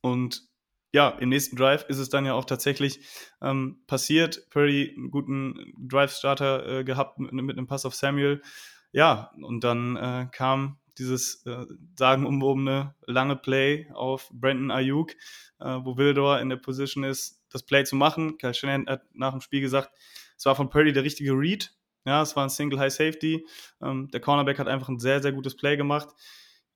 [0.00, 0.48] Und
[0.92, 3.00] ja, im nächsten Drive ist es dann ja auch tatsächlich
[3.42, 4.48] ähm, passiert.
[4.50, 8.40] Purdy einen guten Drive-Starter äh, gehabt mit, mit, einem Pass auf Samuel.
[8.96, 11.66] Ja, und dann äh, kam dieses äh,
[11.98, 15.12] sagenumwobene lange Play auf Brandon Ayuk,
[15.60, 18.38] äh, wo Wildor in der Position ist, das Play zu machen.
[18.38, 19.90] Kyle Shanahan hat nach dem Spiel gesagt,
[20.38, 21.74] es war von Purdy der richtige Read.
[22.06, 23.46] Ja, es war ein Single High Safety.
[23.82, 26.08] Ähm, der Cornerback hat einfach ein sehr, sehr gutes Play gemacht.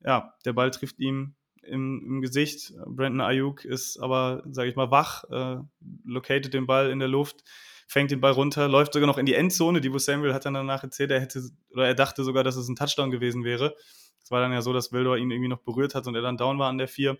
[0.04, 2.74] Ja, der Ball trifft ihm im, im Gesicht.
[2.84, 5.56] Brandon Ayuk ist aber, sage ich mal, wach, äh,
[6.04, 7.44] located den Ball in der Luft,
[7.90, 9.80] fängt den Ball runter, läuft sogar noch in die Endzone.
[9.80, 12.76] Die Samuel hat dann danach erzählt, er hätte, oder er dachte sogar, dass es ein
[12.76, 13.74] Touchdown gewesen wäre.
[14.22, 16.36] Es war dann ja so, dass Wildor ihn irgendwie noch berührt hat und er dann
[16.36, 17.18] down war an der 4.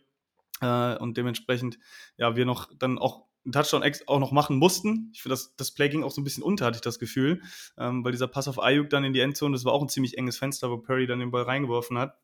[0.61, 1.81] Äh, und dementsprechend,
[2.19, 5.11] ja, wir noch dann auch einen Touchdown auch noch machen mussten.
[5.13, 7.43] Ich finde, das, das Play ging auch so ein bisschen unter, hatte ich das Gefühl,
[7.77, 10.19] ähm, weil dieser Pass auf Ayuk dann in die Endzone, das war auch ein ziemlich
[10.19, 12.17] enges Fenster, wo Perry dann den Ball reingeworfen hat.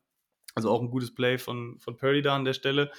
[0.55, 2.91] Also auch ein gutes Play von, von Purdy da an der Stelle.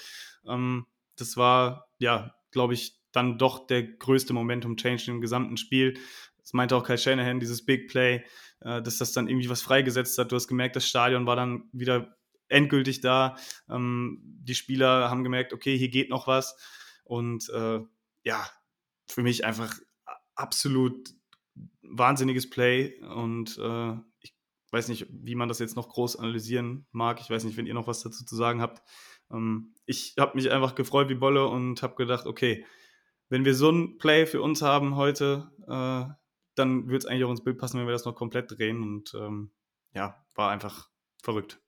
[0.46, 0.84] Ähm,
[1.16, 5.98] das war, ja, glaube ich, dann doch der größte Momentum-Change im gesamten Spiel.
[6.40, 8.24] Das meinte auch Kyle Shanahan, dieses Big Play,
[8.60, 10.32] äh, dass das dann irgendwie was freigesetzt hat.
[10.32, 12.16] Du hast gemerkt, das Stadion war dann wieder
[12.48, 13.36] endgültig da.
[13.68, 16.56] Ähm, die Spieler haben gemerkt, okay, hier geht noch was.
[17.04, 17.80] Und äh,
[18.24, 18.50] ja,
[19.06, 19.78] für mich einfach
[20.34, 21.10] absolut
[21.82, 23.00] wahnsinniges Play.
[23.02, 24.34] Und äh, ich
[24.70, 27.20] weiß nicht, wie man das jetzt noch groß analysieren mag.
[27.20, 28.82] Ich weiß nicht, wenn ihr noch was dazu zu sagen habt.
[29.30, 32.64] Ähm, ich habe mich einfach gefreut wie Bolle und habe gedacht, okay,
[33.28, 36.12] wenn wir so ein Play für uns haben heute, äh,
[36.54, 38.82] dann wird es eigentlich auch ins Bild passen, wenn wir das noch komplett drehen.
[38.82, 39.52] Und ähm,
[39.94, 40.88] ja, war einfach
[41.22, 41.60] verrückt.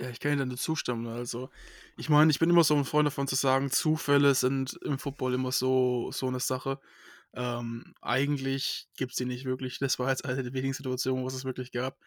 [0.00, 1.06] Ja, ich kann Ihnen nur zustimmen.
[1.06, 1.50] Also,
[1.96, 5.34] ich meine, ich bin immer so ein Freund davon zu sagen, Zufälle sind im Football
[5.34, 6.80] immer so, so eine Sache.
[7.32, 9.78] Ähm, eigentlich gibt es die nicht wirklich.
[9.78, 11.98] Das war jetzt eine der wenigen Situationen, wo es es wirklich gab.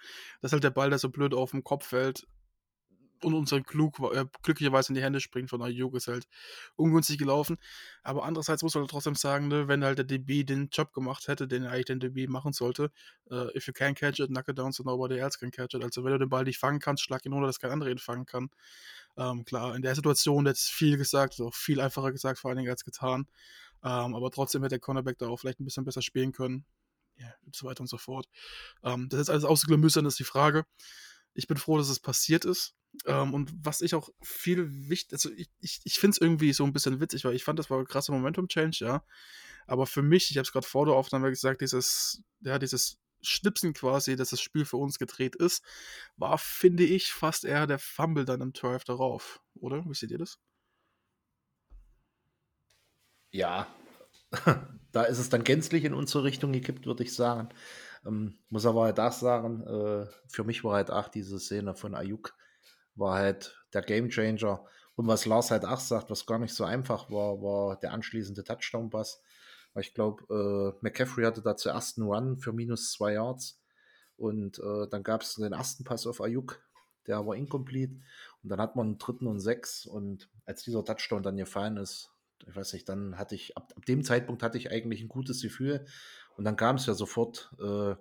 [0.42, 2.28] Dass halt der Ball da so blöd auf dem Kopf fällt
[3.24, 6.28] und unseren Klug, äh, glücklicherweise in die Hände springt von Ayuk ist halt
[6.76, 7.58] ungünstig gelaufen.
[8.04, 11.28] Aber andererseits muss man halt trotzdem sagen, ne, wenn halt der DB den Job gemacht
[11.28, 12.92] hätte, den er eigentlich den DB machen sollte,
[13.32, 15.84] uh, if you can catch it, knock it down so nobody else can catch it.
[15.84, 17.98] Also wenn du den Ball nicht fangen kannst, schlag ihn ohne, dass kein anderer ihn
[17.98, 18.50] fangen kann.
[19.18, 22.70] Ähm, klar, in der Situation jetzt viel gesagt, auch viel einfacher gesagt vor allen Dingen
[22.70, 23.28] als getan.
[23.84, 26.66] Ähm, aber trotzdem hätte der Cornerback da auch vielleicht ein bisschen besser spielen können.
[27.18, 28.28] Ja, und so weiter und so fort.
[28.84, 30.66] Ähm, das ist alles ausgeglümmüstert, ist die Frage.
[31.34, 32.76] Ich bin froh, dass es passiert ist.
[33.06, 36.64] Ähm, und was ich auch viel wichtig, also ich, ich, ich finde es irgendwie so
[36.64, 39.04] ein bisschen witzig, weil ich fand, das war ein krasser Momentum-Change, ja.
[39.68, 43.74] Aber für mich, ich habe es gerade vor der Aufnahme gesagt, dieses, ja, dieses Schnipsen
[43.74, 45.64] quasi, dass das Spiel für uns gedreht ist,
[46.18, 49.84] war, finde ich, fast eher der Fumble dann im Drive darauf, oder?
[49.86, 50.40] Wie seht ihr das?
[53.32, 53.68] Ja,
[54.92, 57.50] da ist es dann gänzlich in unsere Richtung gekippt, würde ich sagen.
[58.06, 61.96] Ähm, muss aber halt auch sagen, äh, für mich war halt auch diese Szene von
[61.96, 62.36] Ayuk
[62.98, 64.66] war halt der Gamechanger.
[64.96, 68.44] Und was Lars halt auch sagt, was gar nicht so einfach war, war der anschließende
[68.44, 69.22] Touchdown-Pass.
[69.76, 73.62] Ich glaube, äh, McCaffrey hatte da zuerst einen Run für minus zwei Yards.
[74.18, 76.60] Und äh, dann gab es den ersten Pass auf Ayuk,
[77.06, 77.94] der war incomplete.
[78.42, 79.86] Und dann hat man einen dritten und sechs.
[79.86, 82.10] Und als dieser Touchdown dann gefallen ist,
[82.48, 85.42] ich weiß nicht, dann hatte ich, ab, ab dem Zeitpunkt hatte ich eigentlich ein gutes
[85.44, 85.86] Gefühl.
[86.36, 87.96] Und dann kam es ja sofort äh,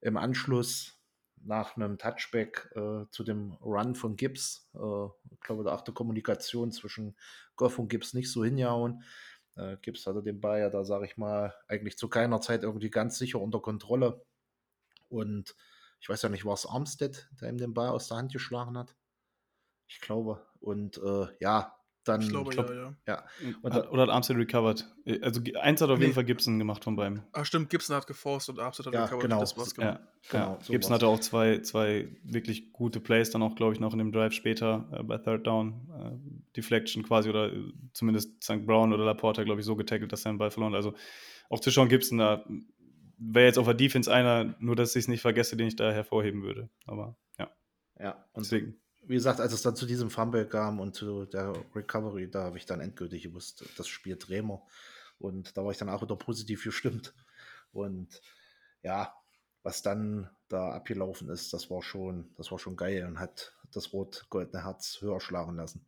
[0.00, 1.01] im Anschluss
[1.44, 4.70] nach einem Touchback äh, zu dem Run von Gibbs.
[4.74, 7.16] Äh, ich glaube, da auch die Kommunikation zwischen
[7.56, 9.02] Goff und Gibbs nicht so hinjauen.
[9.56, 12.90] Äh, Gibbs hatte den Ball ja da, sage ich mal, eigentlich zu keiner Zeit irgendwie
[12.90, 14.24] ganz sicher unter Kontrolle.
[15.08, 15.54] Und
[16.00, 18.78] ich weiß ja nicht, war es Armstead, der ihm den Ball aus der Hand geschlagen
[18.78, 18.96] hat?
[19.88, 20.46] Ich glaube.
[20.60, 22.94] Und äh, ja, dann, ich glaube, glaub, ja, ja.
[23.06, 23.24] ja.
[23.62, 24.84] Und hat, oder hat Armstead recovered?
[25.22, 26.04] Also eins hat auf Nee.
[26.06, 27.22] jeden Fall Gibson gemacht von beiden.
[27.32, 29.22] Ah, stimmt, Gibson hat geforst und Armstead hat Ja, recovered.
[29.22, 29.40] genau.
[29.40, 30.54] Das war's, Ja, Genau, ja.
[30.54, 30.66] sowas.
[30.68, 34.10] Gibson hatte auch zwei, zwei wirklich gute Plays, dann auch, glaube ich, noch in dem
[34.12, 35.88] Drive später äh, bei Third Down.
[35.92, 38.66] Äh, Deflection quasi oder äh, zumindest St.
[38.66, 40.78] Brown oder Laporta, glaube ich, so getackelt, dass er den Ball verloren hat.
[40.78, 40.94] Also
[41.50, 42.44] auch zu Sean Gibson, da
[43.18, 45.92] wäre jetzt auf der Defense einer, nur dass ich es nicht vergesse, den ich da
[45.92, 46.68] hervorheben würde.
[46.86, 47.48] Aber ja,
[48.00, 48.76] Ja, und deswegen.
[49.04, 52.58] Wie gesagt, als es dann zu diesem Fumble kam und zu der Recovery, da habe
[52.58, 54.62] ich dann endgültig gewusst, das Spiel Trämer.
[55.18, 57.14] Und da war ich dann auch wieder positiv gestimmt.
[57.72, 58.20] Und
[58.82, 59.14] ja,
[59.62, 63.92] was dann da abgelaufen ist, das war schon, das war schon geil und hat das
[63.92, 65.86] rot-goldene Herz höher schlagen lassen.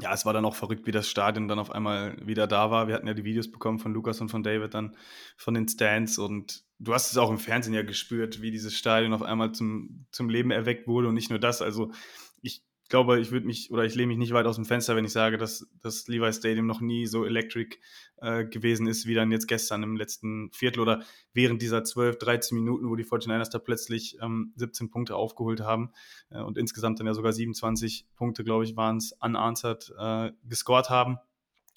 [0.00, 2.86] Ja, es war dann auch verrückt, wie das Stadion dann auf einmal wieder da war.
[2.86, 4.96] Wir hatten ja die Videos bekommen von Lukas und von David dann
[5.36, 9.12] von den Stands und du hast es auch im Fernsehen ja gespürt, wie dieses Stadion
[9.12, 11.62] auf einmal zum, zum Leben erweckt wurde und nicht nur das.
[11.62, 11.92] Also
[12.40, 15.04] ich glaube, ich würde mich oder ich lehne mich nicht weit aus dem Fenster, wenn
[15.04, 17.76] ich sage, dass das Levi Stadium noch nie so electric
[18.16, 22.56] äh, gewesen ist, wie dann jetzt gestern im letzten Viertel oder während dieser 12, 13
[22.56, 25.92] Minuten, wo die 49ers da plötzlich ähm, 17 Punkte aufgeholt haben
[26.30, 30.88] äh, und insgesamt dann ja sogar 27 Punkte, glaube ich, waren es unanswered äh, gescored
[30.88, 31.18] haben.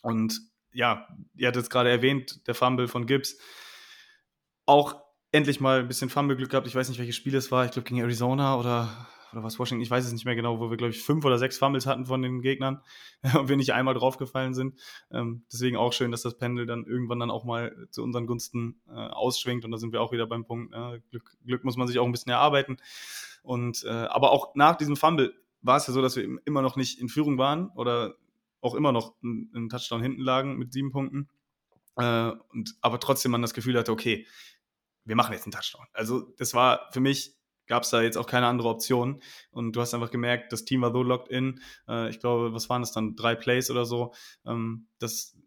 [0.03, 0.39] Und
[0.71, 3.37] ja, ihr hattet es gerade erwähnt, der Fumble von Gibbs.
[4.65, 6.67] Auch endlich mal ein bisschen Fumble-Glück gehabt.
[6.67, 7.65] Ich weiß nicht, welches Spiel es war.
[7.65, 9.81] Ich glaube, gegen Arizona oder, oder was Washington.
[9.81, 12.05] Ich weiß es nicht mehr genau, wo wir, glaube ich, fünf oder sechs Fumbles hatten
[12.05, 12.81] von den Gegnern
[13.33, 14.79] und wir nicht einmal draufgefallen sind.
[15.11, 18.81] Ähm, deswegen auch schön, dass das Pendel dann irgendwann dann auch mal zu unseren Gunsten
[18.89, 19.63] äh, ausschwingt.
[19.63, 20.73] Und da sind wir auch wieder beim Punkt.
[20.73, 22.77] Äh, Glück, Glück muss man sich auch ein bisschen erarbeiten.
[23.43, 26.75] Und, äh, aber auch nach diesem Fumble war es ja so, dass wir immer noch
[26.75, 28.15] nicht in Führung waren oder
[28.61, 31.29] auch immer noch einen Touchdown hinten lagen mit sieben Punkten.
[31.95, 34.27] Äh, und, aber trotzdem man das Gefühl hatte, okay,
[35.05, 35.85] wir machen jetzt einen Touchdown.
[35.93, 37.35] Also das war für mich,
[37.67, 39.21] gab es da jetzt auch keine andere Option.
[39.51, 41.61] Und du hast einfach gemerkt, das Team war so locked in.
[41.87, 43.15] Äh, ich glaube, was waren das dann?
[43.15, 44.13] Drei Plays oder so.
[44.45, 45.37] Ähm, das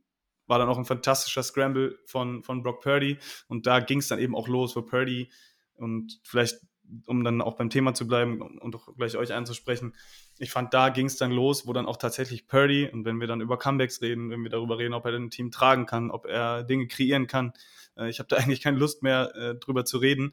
[0.46, 3.18] war dann auch ein fantastischer Scramble von, von Brock Purdy.
[3.48, 5.30] Und da ging es dann eben auch los, wo Purdy
[5.76, 6.61] und vielleicht,
[7.07, 9.94] um dann auch beim Thema zu bleiben und auch gleich euch anzusprechen,
[10.38, 13.27] ich fand, da ging es dann los, wo dann auch tatsächlich Purdy, und wenn wir
[13.27, 16.27] dann über Comebacks reden, wenn wir darüber reden, ob er ein Team tragen kann, ob
[16.27, 17.53] er Dinge kreieren kann,
[17.97, 20.33] äh, ich habe da eigentlich keine Lust mehr äh, drüber zu reden.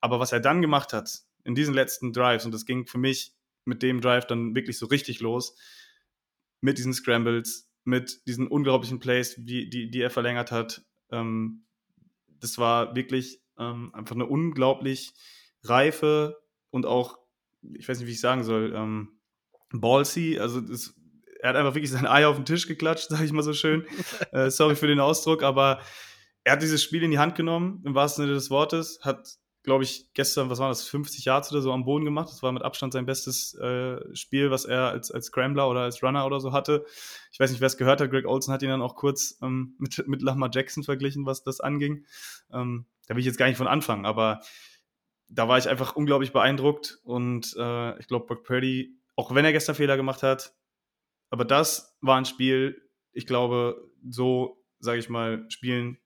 [0.00, 3.34] Aber was er dann gemacht hat, in diesen letzten Drives, und das ging für mich
[3.64, 5.56] mit dem Drive dann wirklich so richtig los,
[6.60, 11.64] mit diesen Scrambles, mit diesen unglaublichen Plays, die, die, die er verlängert hat, ähm,
[12.40, 15.12] das war wirklich ähm, einfach eine unglaublich
[15.62, 16.38] reife
[16.70, 17.18] und auch,
[17.62, 19.15] ich weiß nicht, wie ich sagen soll, ähm,
[19.72, 20.94] ballsy, also das,
[21.40, 23.84] er hat einfach wirklich sein Ei auf den Tisch geklatscht, sage ich mal so schön.
[24.32, 25.80] äh, sorry für den Ausdruck, aber
[26.44, 29.26] er hat dieses Spiel in die Hand genommen, im wahrsten Sinne des Wortes, hat,
[29.64, 32.28] glaube ich, gestern, was war das, 50 Yards oder so am Boden gemacht.
[32.30, 36.04] Das war mit Abstand sein bestes äh, Spiel, was er als, als Scrambler oder als
[36.04, 36.86] Runner oder so hatte.
[37.32, 38.10] Ich weiß nicht, wer es gehört hat.
[38.10, 41.60] Greg Olson hat ihn dann auch kurz ähm, mit, mit Lamar Jackson verglichen, was das
[41.60, 42.04] anging.
[42.52, 44.40] Ähm, da will ich jetzt gar nicht von anfangen, aber
[45.28, 49.52] da war ich einfach unglaublich beeindruckt und äh, ich glaube, Brock Purdy, auch wenn er
[49.52, 50.54] gestern Fehler gemacht hat,
[51.30, 52.80] aber das war ein Spiel,
[53.12, 55.98] ich glaube, so, sage ich mal, spielen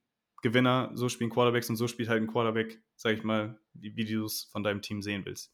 [0.42, 4.49] Gewinner, so spielen Quarterbacks und so spielt halt ein Quarterback, sage ich mal, die Videos
[4.53, 5.53] von deinem Team sehen willst.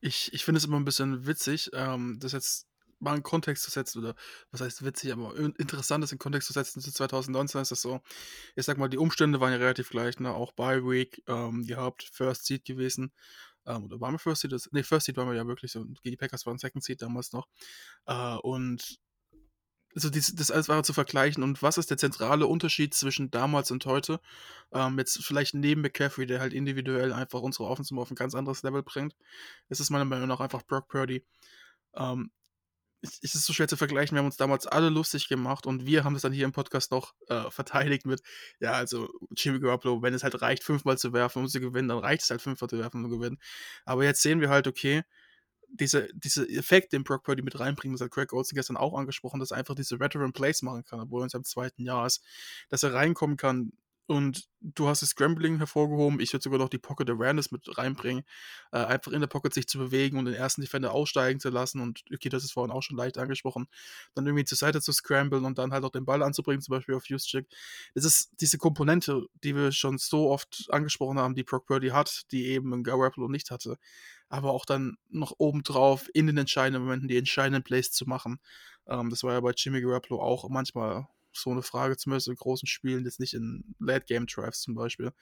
[0.00, 2.68] Ich, ich finde es immer ein bisschen witzig, ähm, das jetzt
[2.98, 4.14] mal in Kontext zu setzen, oder
[4.50, 6.80] was heißt witzig, aber in- interessant ist in Kontext zu setzen.
[6.80, 8.00] Zu 2019 ist das so,
[8.54, 10.32] ich sag mal, die Umstände waren ja relativ gleich, ne?
[10.32, 13.12] auch Bye Week ähm, gehabt, First Seed gewesen.
[13.66, 14.54] Ähm, oder waren wir First Seed?
[14.72, 15.84] Ne, First Seed waren wir ja wirklich so.
[15.84, 17.46] Gegen die Packers waren Second Seed damals noch.
[18.06, 18.98] Äh, und
[19.96, 23.70] also dies, das alles war zu vergleichen und was ist der zentrale Unterschied zwischen damals
[23.70, 24.20] und heute?
[24.70, 28.62] Ähm, jetzt vielleicht neben McCaffrey, der halt individuell einfach unsere Offensive auf ein ganz anderes
[28.62, 29.16] Level bringt.
[29.70, 31.24] Es ist meiner Meinung nach einfach Brock Purdy.
[31.94, 32.30] Ähm,
[33.02, 34.14] es ist so schwer zu vergleichen.
[34.14, 36.90] Wir haben uns damals alle lustig gemacht und wir haben das dann hier im Podcast
[36.90, 38.22] noch äh, verteidigt mit,
[38.60, 41.98] ja, also Jimmy Garoppolo, wenn es halt reicht, fünfmal zu werfen, um zu gewinnen, dann
[41.98, 43.38] reicht es halt fünfmal zu werfen, um zu gewinnen.
[43.84, 45.02] Aber jetzt sehen wir halt, okay,
[45.68, 49.40] diese, diese Effekt, den Brock Purdy mit reinbringt, das hat Craig Olsen gestern auch angesprochen,
[49.40, 52.22] dass er einfach diese Veteran Plays machen kann, obwohl er in seinem zweiten Jahr ist,
[52.68, 53.72] dass er reinkommen kann,
[54.06, 56.20] und du hast das Scrambling hervorgehoben.
[56.20, 58.24] Ich würde sogar noch die Pocket Awareness mit reinbringen.
[58.70, 61.80] Äh, einfach in der Pocket sich zu bewegen und den ersten Defender aussteigen zu lassen.
[61.80, 63.66] Und okay, das ist vorhin auch schon leicht angesprochen.
[64.14, 66.94] Dann irgendwie zur Seite zu scramblen und dann halt auch den Ball anzubringen, zum Beispiel
[66.94, 67.46] auf Juszczyk.
[67.94, 72.24] Es ist diese Komponente, die wir schon so oft angesprochen haben, die Brock Purdy hat,
[72.30, 73.76] die eben ein Garoppolo nicht hatte.
[74.28, 78.38] Aber auch dann noch obendrauf in den entscheidenden Momenten die entscheidenden Plays zu machen.
[78.86, 82.66] Ähm, das war ja bei Jimmy Garoppolo auch manchmal so eine Frage, zumindest in großen
[82.66, 85.12] Spielen, jetzt nicht in Late-Game-Drives zum Beispiel.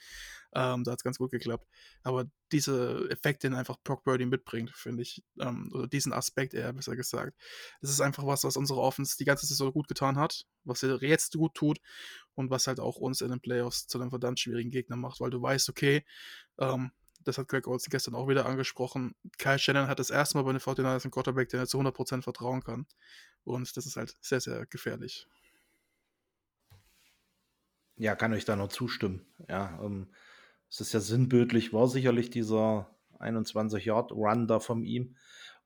[0.54, 1.66] Ähm, da hat es ganz gut geklappt.
[2.02, 6.72] Aber diese Effekte, den einfach Brock Birdie mitbringt, finde ich, ähm, oder diesen Aspekt eher
[6.72, 7.36] besser gesagt,
[7.80, 11.02] das ist einfach was, was unsere Offense die ganze Saison gut getan hat, was er
[11.02, 11.78] jetzt gut tut
[12.34, 15.30] und was halt auch uns in den Playoffs zu einem verdammt schwierigen Gegner macht, weil
[15.30, 16.04] du weißt, okay,
[16.58, 16.92] ähm,
[17.24, 19.14] das hat Greg Olsen gestern auch wieder angesprochen.
[19.38, 22.22] Kyle Shannon hat das erste Mal bei den 49ers einen Quarterback, der er zu 100%
[22.22, 22.86] vertrauen kann.
[23.44, 25.26] Und das ist halt sehr, sehr gefährlich.
[27.96, 29.24] Ja, kann euch da nur zustimmen.
[29.48, 30.08] Ja, ähm,
[30.68, 32.90] es ist ja sinnbildlich, war sicherlich dieser
[33.20, 35.16] 21-Yard-Run da von ihm.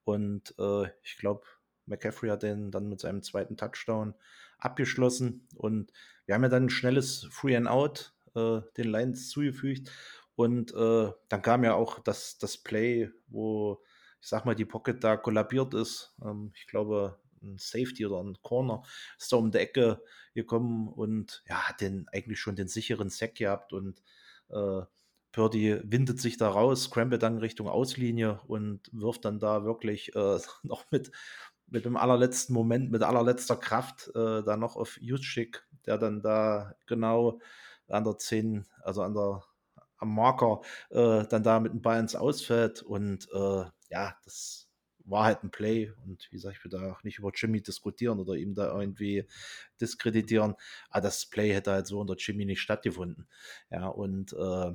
[0.05, 1.47] Und äh, ich glaube,
[1.87, 4.15] McCaffrey hat den dann mit seinem zweiten Touchdown
[4.59, 5.49] abgeschlossen.
[5.55, 5.93] Und
[6.27, 9.91] wir haben ja dann ein schnelles Free and Out äh, den Lions zugefügt.
[10.35, 13.83] Und äh, dann kam ja auch das, das Play, wo
[14.21, 16.15] ich sag mal, die Pocket da kollabiert ist.
[16.25, 18.83] Ähm, ich glaube, ein Safety oder ein Corner,
[19.19, 20.03] ist da um die Ecke
[20.35, 24.03] gekommen und ja, hat den eigentlich schon den sicheren Sack gehabt und
[24.51, 24.83] äh,
[25.33, 30.39] Purdy windet sich da raus, scramble dann Richtung Auslinie und wirft dann da wirklich äh,
[30.63, 31.13] noch mit,
[31.67, 36.75] mit dem allerletzten Moment, mit allerletzter Kraft äh, da noch auf Juszczyk, der dann da
[36.87, 37.41] genau
[37.89, 39.43] an der 10, also an der
[39.99, 40.61] am Marker
[40.91, 44.68] äh, dann da mit dem Ball ins Ausfällt und äh, ja, das
[45.11, 48.19] war halt ein Play und wie gesagt, ich will da auch nicht über Jimmy diskutieren
[48.19, 49.27] oder ihm da irgendwie
[49.81, 50.55] diskreditieren,
[50.91, 53.27] aber das Play hätte halt so unter Jimmy nicht stattgefunden.
[53.71, 54.73] Ja, und äh,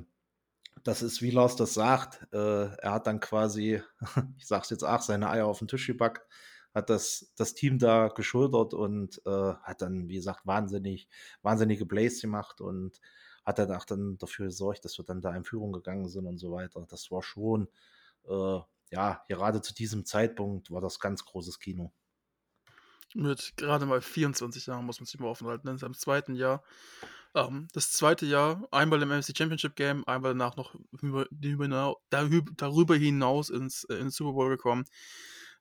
[0.82, 3.82] das ist, wie Lars das sagt, äh, er hat dann quasi,
[4.38, 6.26] ich sag's jetzt auch, seine Eier auf den Tisch gepackt,
[6.74, 11.08] hat das, das Team da geschultert und äh, hat dann, wie gesagt, wahnsinnig,
[11.42, 13.00] wahnsinnige Plays gemacht und
[13.44, 16.38] hat dann auch dann dafür gesorgt, dass wir dann da in Führung gegangen sind und
[16.38, 16.84] so weiter.
[16.88, 17.68] Das war schon
[18.28, 18.58] äh,
[18.90, 21.92] ja, gerade zu diesem Zeitpunkt war das ganz großes Kino.
[23.14, 26.64] Mit gerade mal 24 Jahren muss man sich mal offen halten, in seinem zweiten Jahr.
[27.34, 30.74] Ähm, das zweite Jahr, einmal im MC Championship Game, einmal danach noch
[32.10, 34.84] darüber hinaus ins, äh, ins Super Bowl gekommen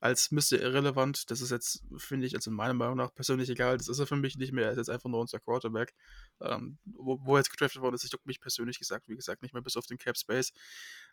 [0.03, 0.59] als Mr.
[0.59, 1.31] Irrelevant.
[1.31, 3.77] Das ist jetzt, finde ich, also meiner Meinung nach persönlich egal.
[3.77, 4.65] Das ist er für mich nicht mehr.
[4.65, 5.93] Er ist jetzt einfach nur unser Quarterback.
[6.41, 9.53] Ähm, wo, wo jetzt gedraftet worden ist, ich glaube mich persönlich gesagt, wie gesagt, nicht
[9.53, 10.51] mehr bis auf den Cap Space.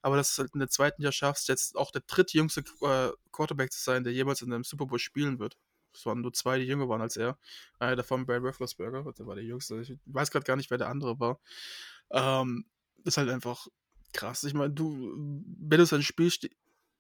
[0.03, 3.73] Aber dass du halt in der zweiten Jahr schaffst, jetzt auch der drittjüngste äh, Quarterback
[3.73, 5.57] zu sein, der jemals in einem Super Bowl spielen wird.
[5.95, 7.39] Es waren nur zwei, die jünger waren als er.
[7.79, 9.81] Einer davon Brad Roethlisberger, der war der Jüngste.
[9.83, 11.39] Ich weiß gerade gar nicht, wer der andere war.
[12.11, 12.65] Ähm,
[13.05, 13.69] ist halt einfach
[14.13, 14.43] krass.
[14.43, 16.33] Ich meine, du, wenn du sein Spiel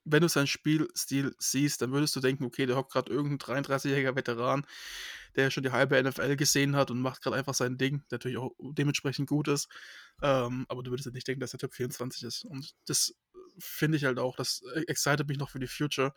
[0.04, 4.16] wenn du seinen Spielstil siehst, dann würdest du denken, okay, der hockt gerade irgendein 33-jähriger
[4.16, 4.66] Veteran,
[5.36, 8.38] der schon die halbe NFL gesehen hat und macht gerade einfach sein Ding, der natürlich
[8.38, 9.68] auch dementsprechend gut ist.
[10.22, 12.44] Ähm, aber du würdest ja nicht denken, dass der Typ 24 ist.
[12.44, 13.14] Und das
[13.58, 16.12] finde ich halt auch, das excited mich noch für die Future,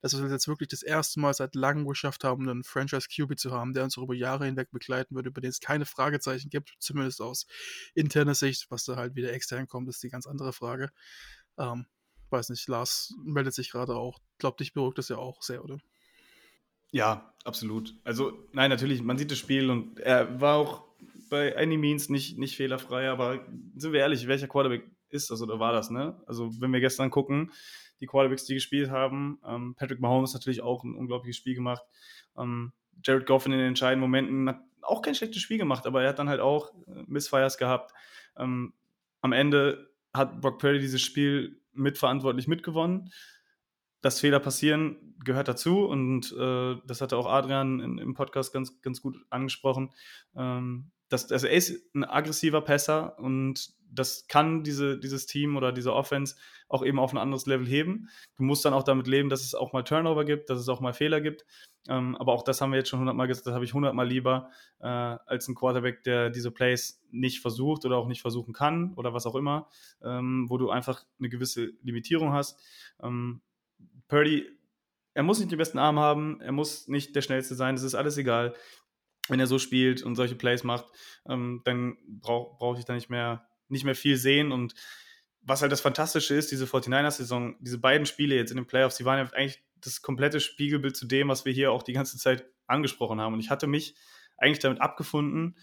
[0.00, 3.52] dass wir jetzt wirklich das erste Mal seit langem geschafft haben, einen Franchise QB zu
[3.52, 6.74] haben, der uns auch über Jahre hinweg begleiten wird, über den es keine Fragezeichen gibt,
[6.78, 7.46] zumindest aus
[7.94, 8.70] interner Sicht.
[8.70, 10.90] Was da halt wieder extern kommt, ist die ganz andere Frage.
[11.58, 11.86] Ähm,
[12.30, 14.18] weiß nicht, Lars meldet sich gerade auch.
[14.38, 15.78] Glaubt, dich beruhigt das ja auch sehr, oder?
[16.90, 17.94] Ja, absolut.
[18.04, 20.84] Also, nein, natürlich, man sieht das Spiel und er war auch
[21.28, 23.44] bei any means nicht, nicht fehlerfrei, aber
[23.76, 26.20] sind wir ehrlich, welcher Quarterback ist das oder war das, ne?
[26.26, 27.52] Also, wenn wir gestern gucken,
[28.00, 31.82] die Quarterbacks, die gespielt haben, ähm, Patrick Mahomes natürlich auch ein unglaubliches Spiel gemacht.
[32.36, 32.72] Ähm,
[33.04, 36.18] Jared Goff in den entscheidenden Momenten hat auch kein schlechtes Spiel gemacht, aber er hat
[36.18, 37.92] dann halt auch äh, Missfires gehabt.
[38.36, 38.72] Ähm,
[39.20, 43.12] am Ende hat Brock Purdy dieses Spiel mitverantwortlich mitgewonnen.
[44.00, 48.80] Dass Fehler passieren, gehört dazu und äh, das hatte auch Adrian in, im Podcast ganz,
[48.80, 49.90] ganz gut angesprochen.
[50.36, 55.72] Ähm, das, also er ist ein aggressiver Passer und das kann diese, dieses Team oder
[55.72, 56.36] diese Offense
[56.68, 58.08] auch eben auf ein anderes Level heben.
[58.36, 60.80] Du musst dann auch damit leben, dass es auch mal Turnover gibt, dass es auch
[60.80, 61.46] mal Fehler gibt.
[61.88, 64.50] Ähm, aber auch das haben wir jetzt schon hundertmal gesagt, das habe ich hundertmal lieber
[64.80, 69.14] äh, als ein Quarterback, der diese Plays nicht versucht oder auch nicht versuchen kann oder
[69.14, 69.68] was auch immer,
[70.02, 72.60] ähm, wo du einfach eine gewisse Limitierung hast.
[73.02, 73.40] Ähm,
[74.08, 74.46] Purdy,
[75.14, 77.94] er muss nicht den besten Arm haben, er muss nicht der schnellste sein, das ist
[77.94, 78.54] alles egal.
[79.28, 80.86] Wenn er so spielt und solche Plays macht,
[81.28, 84.74] ähm, dann brauche brauch ich da nicht mehr, nicht mehr viel sehen und
[85.48, 89.04] was halt das Fantastische ist, diese 49ers-Saison, diese beiden Spiele jetzt in den Playoffs, die
[89.04, 92.44] waren ja eigentlich das komplette Spiegelbild zu dem, was wir hier auch die ganze Zeit
[92.66, 93.32] angesprochen haben.
[93.32, 93.94] Und ich hatte mich
[94.36, 95.56] eigentlich damit abgefunden,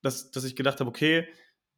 [0.00, 1.28] dass, dass ich gedacht habe, okay,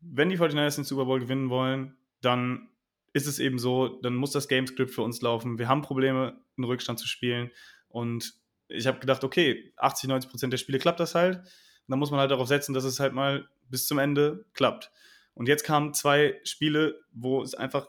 [0.00, 2.70] wenn die 49ers den Super Bowl gewinnen wollen, dann
[3.12, 5.58] ist es eben so, dann muss das Gamescript für uns laufen.
[5.58, 7.50] Wir haben Probleme, einen Rückstand zu spielen.
[7.88, 8.34] Und
[8.68, 11.36] ich habe gedacht, okay, 80, 90 Prozent der Spiele klappt das halt.
[11.36, 11.46] Und
[11.88, 14.90] dann muss man halt darauf setzen, dass es halt mal bis zum Ende klappt.
[15.34, 17.88] Und jetzt kamen zwei Spiele, wo es einfach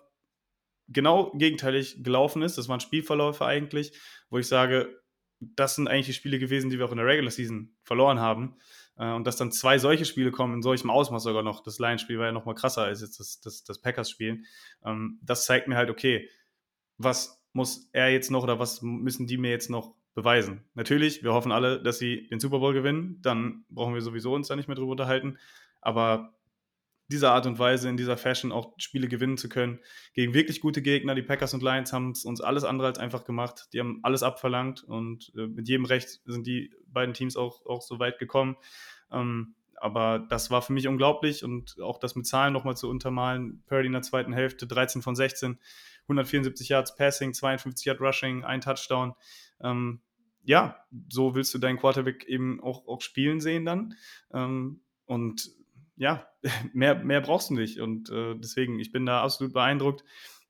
[0.88, 2.58] genau gegenteilig gelaufen ist.
[2.58, 3.94] Das waren Spielverläufe eigentlich,
[4.30, 5.02] wo ich sage,
[5.40, 8.58] das sind eigentlich die Spiele gewesen, die wir auch in der Regular Season verloren haben.
[8.98, 11.62] Äh, und dass dann zwei solche Spiele kommen, in solchem Ausmaß sogar noch.
[11.62, 14.44] Das Lions-Spiel war ja noch mal krasser als jetzt das, das, das Packers-Spiel.
[14.84, 16.30] Ähm, das zeigt mir halt, okay,
[16.98, 20.64] was muss er jetzt noch oder was müssen die mir jetzt noch beweisen?
[20.74, 23.20] Natürlich, wir hoffen alle, dass sie den Super Bowl gewinnen.
[23.22, 25.38] Dann brauchen wir sowieso uns da nicht mehr drüber unterhalten.
[25.82, 26.34] Aber
[27.08, 29.80] dieser Art und Weise, in dieser Fashion auch Spiele gewinnen zu können.
[30.14, 31.14] Gegen wirklich gute Gegner.
[31.14, 33.68] Die Packers und Lions haben es uns alles andere als einfach gemacht.
[33.74, 37.82] Die haben alles abverlangt und äh, mit jedem Recht sind die beiden Teams auch, auch
[37.82, 38.58] so weit gekommen.
[39.12, 43.62] Ähm, aber das war für mich unglaublich und auch das mit Zahlen nochmal zu untermalen.
[43.68, 45.60] Purdy in der zweiten Hälfte, 13 von 16,
[46.08, 49.14] 174 Yards Passing, 52 Yards Rushing, ein Touchdown.
[49.62, 50.02] Ähm,
[50.44, 50.78] ja,
[51.10, 53.96] so willst du deinen Quarterback eben auch, auch spielen sehen dann.
[54.34, 55.50] Ähm, und
[55.96, 56.28] ja,
[56.74, 57.80] mehr, mehr brauchst du nicht.
[57.80, 60.04] Und äh, deswegen, ich bin da absolut beeindruckt.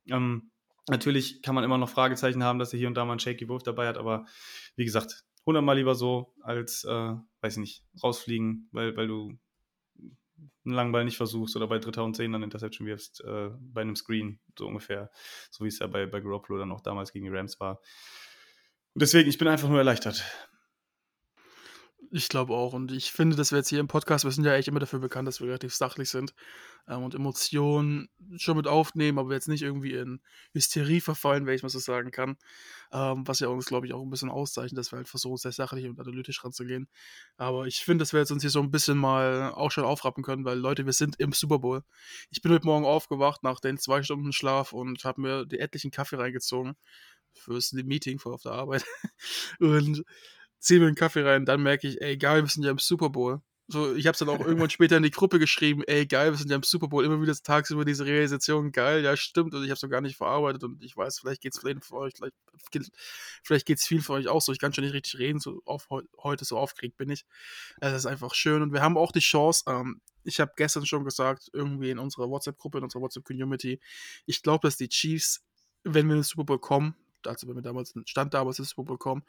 [0.08, 0.50] Ähm,
[0.88, 3.48] natürlich kann man immer noch Fragezeichen haben, dass er hier und da mal einen Shaky
[3.48, 4.26] Wurf dabei hat, aber
[4.76, 9.38] wie gesagt, hundertmal lieber so, als, äh, weiß ich nicht, rausfliegen, weil, weil du
[10.66, 13.82] einen langen Ball nicht versuchst oder bei Dritter und Zehn dann Interception wirfst, äh, bei
[13.82, 15.10] einem Screen, so ungefähr,
[15.50, 17.80] so wie es ja bei, bei Garoppolo dann auch damals gegen die Rams war.
[18.94, 20.24] Und deswegen, ich bin einfach nur erleichtert.
[22.12, 22.72] Ich glaube auch.
[22.72, 24.98] Und ich finde, dass wir jetzt hier im Podcast, wir sind ja echt immer dafür
[24.98, 26.34] bekannt, dass wir relativ sachlich sind
[26.88, 30.20] ähm, und Emotionen schon mit aufnehmen, aber jetzt nicht irgendwie in
[30.52, 32.36] Hysterie verfallen, wenn ich mal so sagen kann.
[32.92, 35.52] Ähm, was ja uns, glaube ich, auch ein bisschen auszeichnet, dass wir halt versuchen, sehr
[35.52, 36.88] sachlich und analytisch ranzugehen.
[37.36, 40.22] Aber ich finde, dass wir jetzt uns hier so ein bisschen mal auch schon aufrappen
[40.22, 41.82] können, weil Leute, wir sind im Super Bowl.
[42.30, 45.90] Ich bin heute Morgen aufgewacht nach den zwei Stunden Schlaf und habe mir die etlichen
[45.90, 46.76] Kaffee reingezogen
[47.32, 48.84] fürs Meeting vor auf der Arbeit.
[49.60, 50.04] und
[50.66, 53.10] ziehe mir einen Kaffee rein, dann merke ich, ey, geil, wir sind ja im Super
[53.10, 53.40] Bowl.
[53.68, 56.38] So, ich habe es dann auch irgendwann später in die Gruppe geschrieben, ey, geil, wir
[56.38, 59.70] sind ja im Super Bowl, immer wieder tagsüber diese Realisation, geil, ja, stimmt, und ich
[59.70, 62.36] habe es gar nicht verarbeitet und ich weiß, vielleicht geht es vielleicht für euch, vielleicht,
[63.42, 65.62] vielleicht geht es viel für euch auch so, ich kann schon nicht richtig reden, so
[65.64, 65.88] auf,
[66.22, 67.24] heute so aufgeregt bin ich.
[67.80, 71.04] Es ist einfach schön und wir haben auch die Chance, ähm, ich habe gestern schon
[71.04, 73.80] gesagt, irgendwie in unserer WhatsApp-Gruppe, in unserer WhatsApp-Community,
[74.26, 75.44] ich glaube, dass die Chiefs,
[75.82, 76.94] wenn wir in den Super Bowl kommen,
[77.24, 79.24] also wenn wir damals, stand damals ins Super Bowl kommen,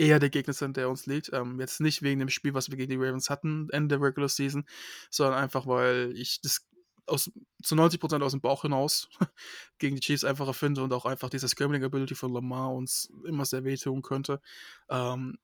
[0.00, 1.30] eher der Gegner sind, der uns liegt.
[1.32, 4.28] Ähm, jetzt nicht wegen dem Spiel, was wir gegen die Ravens hatten, Ende der Regular
[4.28, 4.64] Season,
[5.10, 6.66] sondern einfach, weil ich das
[7.06, 7.30] aus,
[7.62, 9.08] zu 90% aus dem Bauch hinaus
[9.78, 13.44] gegen die Chiefs einfacher finde und auch einfach diese Scrambling Ability von Lamar uns immer
[13.44, 14.40] sehr wehtun könnte.
[14.88, 15.38] Ähm,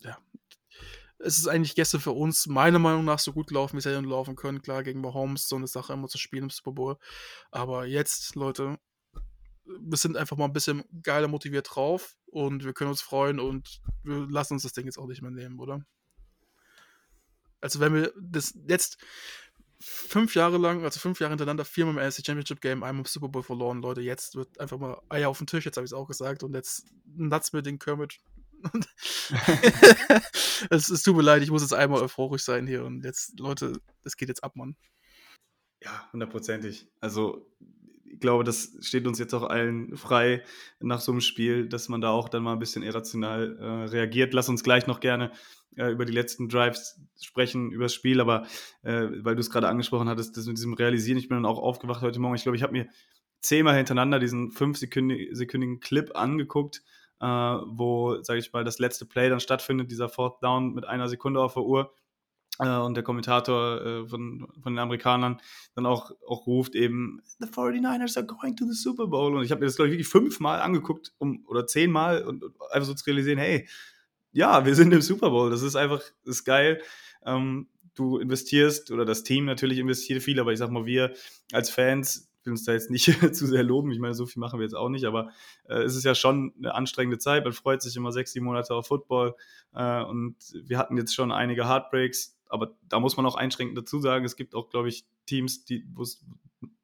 [0.00, 0.16] ja.
[1.18, 3.98] Es ist eigentlich gestern für uns meiner Meinung nach so gut gelaufen, wie es hätte
[4.00, 4.62] laufen können.
[4.62, 6.96] Klar, gegen Mahomes so eine Sache immer zu spielen im Super Bowl.
[7.50, 8.78] Aber jetzt, Leute,
[9.80, 13.80] wir sind einfach mal ein bisschen geiler motiviert drauf und wir können uns freuen und
[14.02, 15.84] wir lassen uns das Ding jetzt auch nicht mehr nehmen, oder?
[17.60, 18.98] Also wenn wir das jetzt
[19.80, 23.28] fünf Jahre lang, also fünf Jahre hintereinander, viermal im AFC Championship Game, einmal im Super
[23.28, 25.96] Bowl verloren, Leute, jetzt wird einfach mal Eier auf den Tisch, jetzt habe ich es
[25.96, 28.18] auch gesagt und jetzt nuts mit den Kermit.
[30.70, 33.80] es, es tut mir leid, ich muss jetzt einmal euphorisch sein hier und jetzt, Leute,
[34.02, 34.76] es geht jetzt ab, Mann.
[35.80, 36.88] Ja, hundertprozentig.
[37.00, 37.48] Also
[38.20, 40.42] glaube, das steht uns jetzt auch allen frei
[40.80, 44.34] nach so einem Spiel, dass man da auch dann mal ein bisschen irrational äh, reagiert.
[44.34, 45.32] Lass uns gleich noch gerne
[45.76, 48.46] äh, über die letzten Drives sprechen, über das Spiel, aber
[48.82, 51.58] äh, weil du es gerade angesprochen hattest, das mit diesem Realisieren, ich bin dann auch
[51.58, 52.34] aufgewacht heute Morgen.
[52.34, 52.88] Ich glaube, ich habe mir
[53.40, 56.82] zehnmal hintereinander diesen fünfsekündigen Clip angeguckt,
[57.20, 61.08] äh, wo, sage ich mal, das letzte Play dann stattfindet, dieser Fourth Down mit einer
[61.08, 61.94] Sekunde auf der Uhr
[62.58, 65.40] und der Kommentator äh, von, von den Amerikanern
[65.74, 69.36] dann auch, auch ruft eben, The 49ers are going to the Super Bowl.
[69.36, 72.54] Und ich habe mir das, glaube ich, wirklich fünfmal angeguckt um, oder zehnmal und, und
[72.72, 73.68] einfach so zu realisieren, hey,
[74.32, 75.50] ja, wir sind im Super Bowl.
[75.50, 76.82] Das ist einfach, das ist geil.
[77.24, 81.14] Ähm, du investierst oder das Team natürlich investiert viel, aber ich sag mal, wir
[81.52, 83.04] als Fans will uns da jetzt nicht
[83.34, 83.92] zu sehr loben.
[83.92, 85.30] Ich meine, so viel machen wir jetzt auch nicht, aber
[85.68, 87.44] äh, es ist ja schon eine anstrengende Zeit.
[87.44, 89.34] Man freut sich immer sechs, sieben Monate auf Football
[89.74, 94.00] äh, und wir hatten jetzt schon einige Heartbreaks, aber da muss man auch einschränkend dazu
[94.00, 96.24] sagen, es gibt auch, glaube ich, Teams, wo es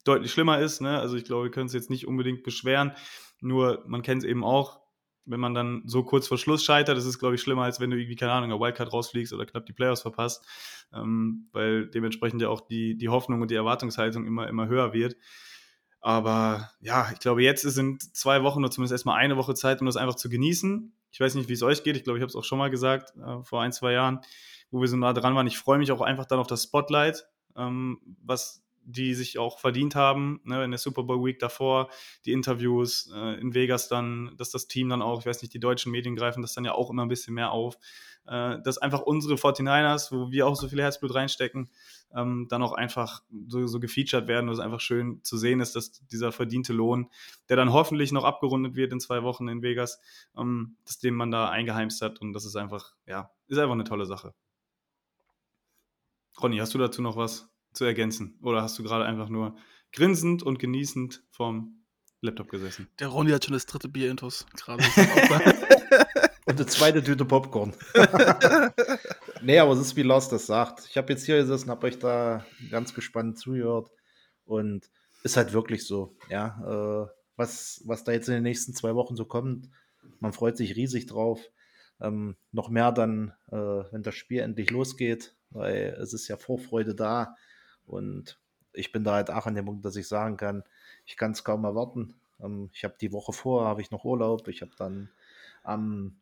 [0.05, 0.81] deutlich schlimmer ist.
[0.81, 0.99] Ne?
[0.99, 2.93] Also ich glaube, wir können es jetzt nicht unbedingt beschweren,
[3.41, 4.81] nur man kennt es eben auch,
[5.27, 7.91] wenn man dann so kurz vor Schluss scheitert, das ist, glaube ich, schlimmer, als wenn
[7.91, 10.47] du irgendwie, keine Ahnung, eine Wildcard rausfliegst oder knapp die Playoffs verpasst,
[10.93, 15.17] ähm, weil dementsprechend ja auch die, die Hoffnung und die Erwartungshaltung immer, immer höher wird.
[16.01, 19.87] Aber ja, ich glaube, jetzt sind zwei Wochen oder zumindest erstmal eine Woche Zeit, um
[19.87, 20.95] das einfach zu genießen.
[21.11, 21.97] Ich weiß nicht, wie es euch geht.
[21.97, 24.21] Ich glaube, ich habe es auch schon mal gesagt, äh, vor ein, zwei Jahren,
[24.75, 25.47] wo wir so nah dran waren.
[25.47, 29.95] Ich freue mich auch einfach dann auf das Spotlight, ähm, was die sich auch verdient
[29.95, 31.89] haben, ne, in der Super Bowl Week davor,
[32.27, 35.61] die Interviews äh, in Vegas dann, dass das Team dann auch, ich weiß nicht, die
[35.61, 37.79] deutschen Medien greifen das dann ja auch immer ein bisschen mehr auf,
[38.27, 41.70] äh, dass einfach unsere 49ers, wo wir auch so viel Herzblut reinstecken,
[42.12, 46.05] ähm, dann auch einfach so, so gefeatured werden, was einfach schön zu sehen ist, dass
[46.09, 47.09] dieser verdiente Lohn,
[47.49, 50.01] der dann hoffentlich noch abgerundet wird in zwei Wochen in Vegas,
[50.37, 53.85] ähm, dass dem man da eingeheimst hat und das ist einfach, ja, ist einfach eine
[53.85, 54.35] tolle Sache.
[56.43, 57.49] Ronny, hast du dazu noch was?
[57.74, 58.39] zu ergänzen?
[58.43, 59.57] Oder hast du gerade einfach nur
[59.93, 61.85] grinsend und genießend vom
[62.20, 62.89] Laptop gesessen?
[62.99, 64.82] Der Ronny hat schon das dritte Bier intus gerade.
[66.47, 67.74] und eine zweite Tüte Popcorn.
[69.43, 70.87] nee, aber es ist wie Lars das sagt.
[70.89, 73.91] Ich habe jetzt hier gesessen, habe euch da ganz gespannt zugehört
[74.45, 74.89] und
[75.22, 77.05] ist halt wirklich so, ja.
[77.05, 79.68] Äh, was, was da jetzt in den nächsten zwei Wochen so kommt,
[80.20, 81.41] man freut sich riesig drauf.
[82.01, 86.95] Ähm, noch mehr dann, äh, wenn das Spiel endlich losgeht, weil es ist ja Vorfreude
[86.95, 87.37] da.
[87.87, 88.39] Und
[88.73, 90.65] ich bin da halt auch an dem Punkt, dass ich sagen kann,
[91.07, 92.15] ich kann es kaum erwarten.
[92.41, 94.49] Ähm, ich habe die Woche vor, habe ich noch Urlaub.
[94.49, 95.09] Ich habe dann
[95.63, 96.17] am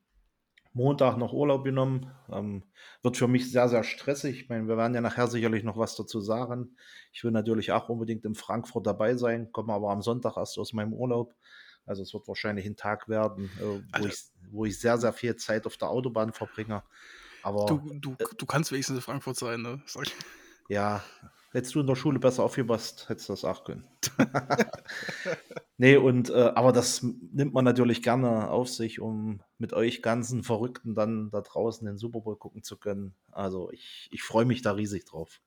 [0.74, 2.10] Montag noch Urlaub genommen.
[2.30, 2.62] Ähm,
[3.02, 4.42] wird für mich sehr, sehr stressig.
[4.42, 6.76] Ich meine, wir werden ja nachher sicherlich noch was dazu sagen.
[7.12, 10.72] Ich will natürlich auch unbedingt in Frankfurt dabei sein, komme aber am Sonntag erst aus
[10.72, 11.34] meinem Urlaub.
[11.84, 15.12] Also es wird wahrscheinlich ein Tag werden, äh, wo, also, ich, wo ich sehr, sehr
[15.12, 16.82] viel Zeit auf der Autobahn verbringe.
[17.42, 19.82] Aber, du, du, äh, du kannst wenigstens in Frankfurt sein, ne?
[20.68, 21.02] Ja,
[21.52, 23.86] Hättest du in der Schule besser aufgepasst, hättest du das auch können.
[25.76, 30.44] nee, und äh, aber das nimmt man natürlich gerne auf sich, um mit euch ganzen
[30.44, 33.14] Verrückten dann da draußen den Super Bowl gucken zu können.
[33.32, 35.42] Also ich, ich freue mich da riesig drauf.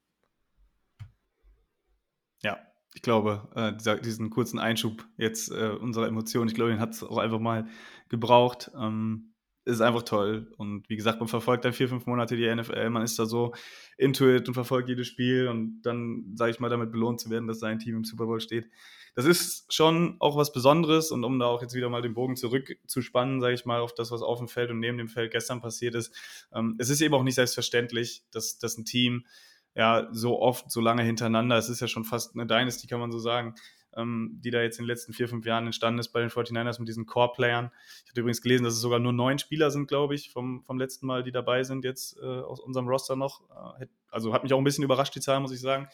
[2.44, 2.60] Ja,
[2.94, 6.92] ich glaube, äh, dieser, diesen kurzen Einschub jetzt äh, unserer Emotionen, ich glaube, den hat
[6.92, 7.68] es auch einfach mal
[8.10, 8.70] gebraucht.
[8.80, 9.34] Ähm,
[9.66, 10.48] ist einfach toll.
[10.58, 13.54] Und wie gesagt, man verfolgt dann vier, fünf Monate die NFL, man ist da so
[13.98, 17.48] into it und verfolgt jedes Spiel und dann, sage ich mal, damit belohnt zu werden,
[17.48, 18.70] dass sein Team im Super Bowl steht.
[19.16, 22.36] Das ist schon auch was Besonderes und um da auch jetzt wieder mal den Bogen
[22.36, 25.62] zurückzuspannen, sage ich mal, auf das, was auf dem Feld und neben dem Feld gestern
[25.62, 26.14] passiert ist.
[26.54, 29.26] Ähm, es ist eben auch nicht selbstverständlich, dass, dass ein Team
[29.74, 33.12] ja so oft, so lange hintereinander, es ist ja schon fast eine Dynasty, kann man
[33.12, 33.56] so sagen,
[33.96, 36.80] ähm, die da jetzt in den letzten vier, fünf Jahren entstanden ist bei den 49ers
[36.80, 37.72] mit diesen Core-Playern.
[38.04, 40.78] Ich hatte übrigens gelesen, dass es sogar nur neun Spieler sind, glaube ich, vom, vom
[40.78, 43.42] letzten Mal, die dabei sind jetzt äh, aus unserem Roster noch.
[43.80, 45.88] Äh, also hat mich auch ein bisschen überrascht, die Zahl, muss ich sagen.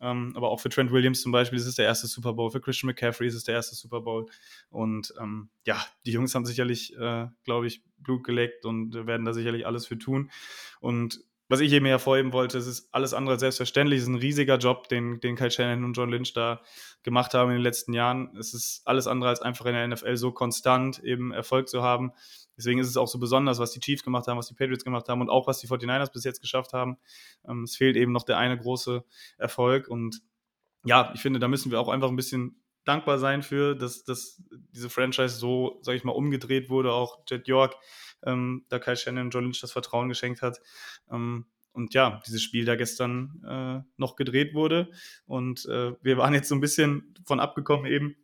[0.00, 2.60] Ähm, aber auch für Trent Williams zum Beispiel ist es der erste Super Bowl, für
[2.60, 4.26] Christian McCaffrey ist es der erste Super Bowl.
[4.70, 9.32] Und ähm, ja, die Jungs haben sicherlich, äh, glaube ich, Blut geleckt und werden da
[9.32, 10.30] sicherlich alles für tun.
[10.80, 13.98] Und was ich eben hervorheben wollte, es ist alles andere selbstverständlich.
[13.98, 16.60] Es ist ein riesiger Job, den, den Kyle Shannon und John Lynch da
[17.04, 18.36] gemacht haben in den letzten Jahren.
[18.36, 22.12] Es ist alles andere als einfach in der NFL so konstant eben Erfolg zu haben.
[22.56, 25.08] Deswegen ist es auch so besonders, was die Chiefs gemacht haben, was die Patriots gemacht
[25.08, 26.96] haben und auch was die 49ers bis jetzt geschafft haben.
[27.48, 29.04] Ähm, es fehlt eben noch der eine große
[29.38, 29.88] Erfolg.
[29.88, 30.22] Und
[30.84, 34.42] ja, ich finde, da müssen wir auch einfach ein bisschen dankbar sein für, dass, dass
[34.72, 36.92] diese Franchise so, sage ich mal, umgedreht wurde.
[36.92, 37.76] Auch Jet York
[38.26, 40.60] ähm, da Kai Shannon John Lynch das Vertrauen geschenkt hat.
[41.10, 44.90] Ähm, und ja, dieses Spiel da gestern äh, noch gedreht wurde.
[45.26, 48.16] Und äh, wir waren jetzt so ein bisschen von abgekommen eben.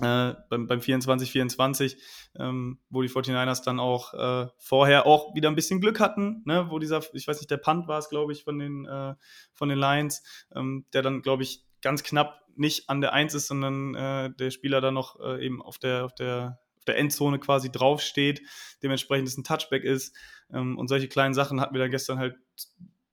[0.00, 1.96] Äh, beim, beim 24-24,
[2.38, 6.66] ähm, wo die 49ers dann auch äh, vorher auch wieder ein bisschen Glück hatten, ne?
[6.70, 9.14] wo dieser, ich weiß nicht, der Punt war es, glaube ich, von den, äh,
[9.52, 10.22] von den Lions,
[10.54, 14.52] ähm, der dann, glaube ich, ganz knapp nicht an der Eins ist, sondern äh, der
[14.52, 18.42] Spieler dann noch äh, eben auf der, auf der auf der Endzone quasi draufsteht,
[18.82, 20.16] dementsprechend es ein Touchback ist.
[20.52, 22.36] Ähm, und solche kleinen Sachen hatten wir da gestern halt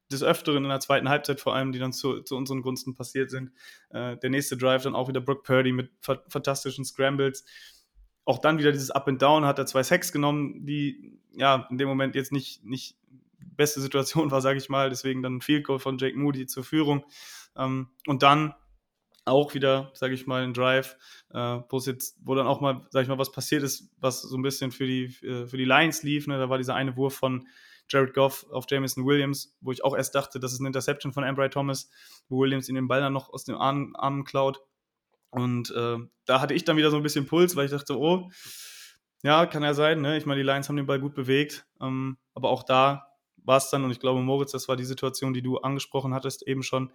[0.09, 3.29] des Öfteren in der zweiten Halbzeit vor allem, die dann zu, zu unseren Gunsten passiert
[3.29, 3.51] sind.
[3.89, 7.43] Äh, der nächste Drive dann auch wieder Brooke Purdy mit fa fantastischen Scrambles.
[8.23, 11.77] Auch dann wieder dieses Up and Down, hat er zwei Sacks genommen, die ja in
[11.77, 12.97] dem Moment jetzt nicht, nicht
[13.39, 14.89] beste Situation war, sage ich mal.
[14.89, 17.03] Deswegen dann ein Field Goal von Jake Moody zur Führung.
[17.57, 18.53] Ähm, und dann
[19.27, 20.97] auch wieder, sage ich mal, ein Drive,
[21.33, 24.35] äh, wo jetzt, wo dann auch mal, sage ich mal, was passiert ist, was so
[24.37, 26.27] ein bisschen für die, äh, für die Lions lief.
[26.27, 26.37] Ne?
[26.37, 27.47] Da war dieser eine Wurf von
[27.89, 31.23] Jared Goff auf Jameson Williams, wo ich auch erst dachte, das ist eine Interception von
[31.23, 31.89] Ambry Thomas,
[32.29, 34.61] wo Williams ihn den Ball dann noch aus den Armen, Armen klaut.
[35.29, 38.29] Und äh, da hatte ich dann wieder so ein bisschen Puls, weil ich dachte, oh,
[39.23, 40.01] ja, kann ja sein.
[40.01, 40.17] Ne?
[40.17, 41.65] Ich meine, die Lions haben den Ball gut bewegt.
[41.81, 43.07] Ähm, aber auch da
[43.43, 46.47] war es dann, und ich glaube, Moritz, das war die Situation, die du angesprochen hattest,
[46.47, 46.91] eben schon,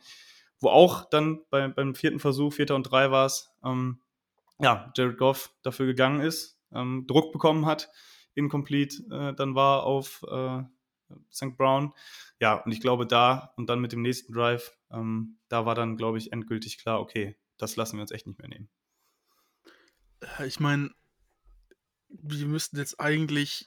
[0.63, 4.01] wo auch dann bei, beim vierten Versuch, vierter und drei war es, ähm,
[4.61, 7.91] ja, Jared Goff dafür gegangen ist, ähm, Druck bekommen hat,
[8.35, 10.63] incomplete äh, dann war auf äh,
[11.33, 11.57] St.
[11.57, 11.93] Brown.
[12.41, 15.97] Ja, und ich glaube, da und dann mit dem nächsten Drive, ähm, da war dann,
[15.97, 18.69] glaube ich, endgültig klar, okay, das lassen wir uns echt nicht mehr nehmen.
[20.39, 20.91] Äh, ich meine,
[22.09, 23.67] wir müssten jetzt eigentlich.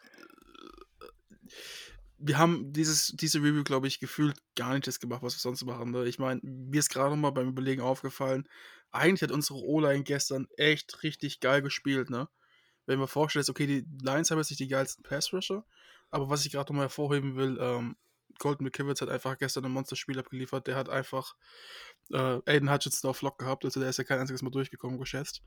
[2.28, 5.64] Wir haben dieses, diese Review, glaube ich, gefühlt gar nicht das gemacht, was wir sonst
[5.64, 5.92] machen.
[5.92, 6.06] Ne?
[6.06, 8.50] Ich meine, mir ist gerade mal beim Überlegen aufgefallen,
[8.92, 12.30] eigentlich hat unsere O-Line gestern echt richtig geil gespielt, ne?
[12.86, 15.66] Wenn man vorstellt, okay, die Lions haben jetzt nicht die geilsten Pass-Rusher,
[16.12, 17.98] aber was ich gerade nochmal hervorheben will, ähm,
[18.40, 20.68] Golden McKivitz hat einfach gestern ein Monsterspiel abgeliefert.
[20.68, 21.36] Der hat einfach
[22.12, 25.42] äh, Aiden Hutchinson auf Lock gehabt, also der ist ja kein einziges Mal durchgekommen, geschätzt.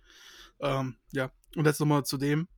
[0.60, 2.48] Ähm, ja, und jetzt nochmal zu dem.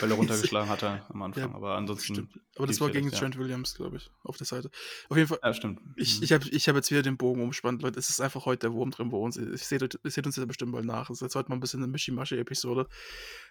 [0.00, 2.14] Weil er runtergeschlagen hatte am Anfang, ja, aber ansonsten.
[2.14, 2.40] Stimmt.
[2.56, 3.40] Aber das war gegen Trent ja.
[3.40, 4.70] Williams, glaube ich, auf der Seite.
[5.08, 5.38] Auf jeden Fall.
[5.42, 5.80] Ja, stimmt.
[5.96, 6.24] Ich, mhm.
[6.24, 7.98] ich habe ich hab jetzt wieder den Bogen umspannt, Leute.
[7.98, 9.36] Es ist einfach heute der Wurm drin bei uns.
[9.36, 11.10] Ich seht, ihr seht uns ja bestimmt mal nach.
[11.10, 12.88] Es ist jetzt heute mal ein bisschen eine Mischimasche-Episode.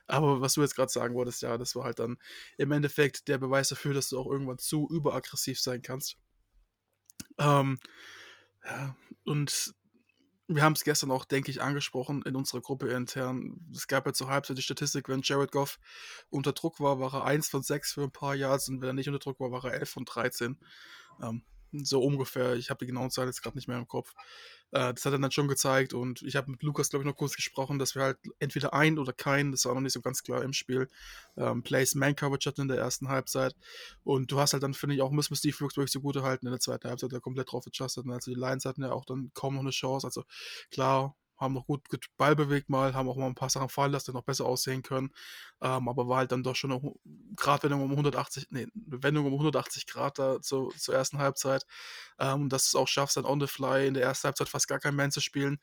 [0.08, 2.18] Aber was du jetzt gerade sagen wolltest, ja, das war halt dann
[2.58, 6.18] im Endeffekt der Beweis dafür, dass du auch irgendwann zu überaggressiv sein kannst.
[7.38, 7.80] Ähm,
[8.66, 9.74] ja, und
[10.50, 13.60] wir haben es gestern auch, denke ich, angesprochen in unserer Gruppe intern.
[13.72, 15.80] Es gab ja zur Halbzeit die Statistik, wenn Jared Goff
[16.32, 18.94] unter Druck war, war er 1 von 6 für ein paar Yards und wenn er
[18.94, 20.58] nicht unter Druck war, war er 11 von 13.
[21.22, 22.56] Ähm, so ungefähr.
[22.56, 24.14] Ich habe die genaue Zahl jetzt gerade nicht mehr im Kopf.
[24.72, 27.16] Äh, das hat er dann schon gezeigt und ich habe mit Lukas, glaube ich, noch
[27.16, 30.24] kurz gesprochen, dass wir halt entweder ein oder kein, das war noch nicht so ganz
[30.24, 30.88] klar im Spiel,
[31.38, 33.56] ähm, Plays Man Coverage hatten in der ersten Halbzeit.
[34.04, 36.18] Und du hast halt dann, finde ich, auch müssen wir Steve Brooks wirklich so gut
[36.18, 38.06] halten in der zweiten Halbzeit, der komplett drauf adjusted.
[38.10, 40.06] Also die Lions hatten ja auch dann kaum noch eine Chance.
[40.06, 40.24] Also
[40.72, 41.82] klar, haben noch gut,
[42.18, 44.84] Ball bewegt mal, haben auch mal ein paar Sachen fallen lassen, die noch besser aussehen
[44.84, 45.12] können.
[45.62, 46.94] Ähm, aber war halt dann doch schon eine
[47.36, 51.66] Gradwendung um 180, nee, Wendung um 180 Grad da zu, zur ersten Halbzeit.
[52.20, 54.80] Ähm, dass es auch schaffst, dann on the fly in der ersten Halbzeit fast gar
[54.80, 55.60] kein Man zu spielen,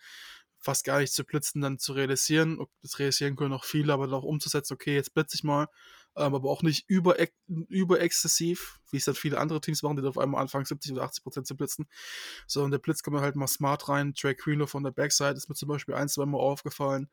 [0.59, 2.65] fast gar nicht zu blitzen, dann zu realisieren.
[2.83, 5.69] Das realisieren können noch viele, aber dann auch umzusetzen, okay, jetzt blitze ich mal
[6.17, 10.19] ähm, aber auch nicht über, überexzessiv, wie es dann viele andere Teams machen, die auf
[10.19, 11.87] einmal anfangen, 70 oder 80 Prozent zu blitzen,
[12.47, 14.15] sondern der Blitz kommt halt mal smart rein.
[14.15, 17.09] Trey Greenlow von der Backside ist mir zum Beispiel ein, zwei Mal aufgefallen.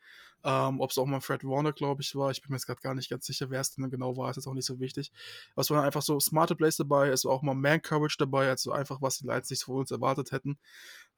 [0.45, 2.31] Ähm, Ob es auch mal Fred Warner, glaube ich, war.
[2.31, 4.37] Ich bin mir jetzt gerade gar nicht ganz sicher, wer es denn genau war, ist
[4.37, 5.11] jetzt auch nicht so wichtig.
[5.53, 8.71] Aber es waren einfach so smarte Plays dabei, es war auch mal Man-Coverage dabei, also
[8.71, 10.57] einfach, was die Lights nicht von uns erwartet hätten.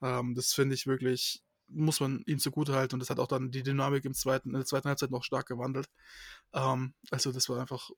[0.02, 3.62] Ähm, das finde ich wirklich muss man ihm zugutehalten und das hat auch dann die
[3.62, 5.88] Dynamik im zweiten, in der zweiten Halbzeit noch stark gewandelt.
[6.54, 7.90] Ähm, also das war einfach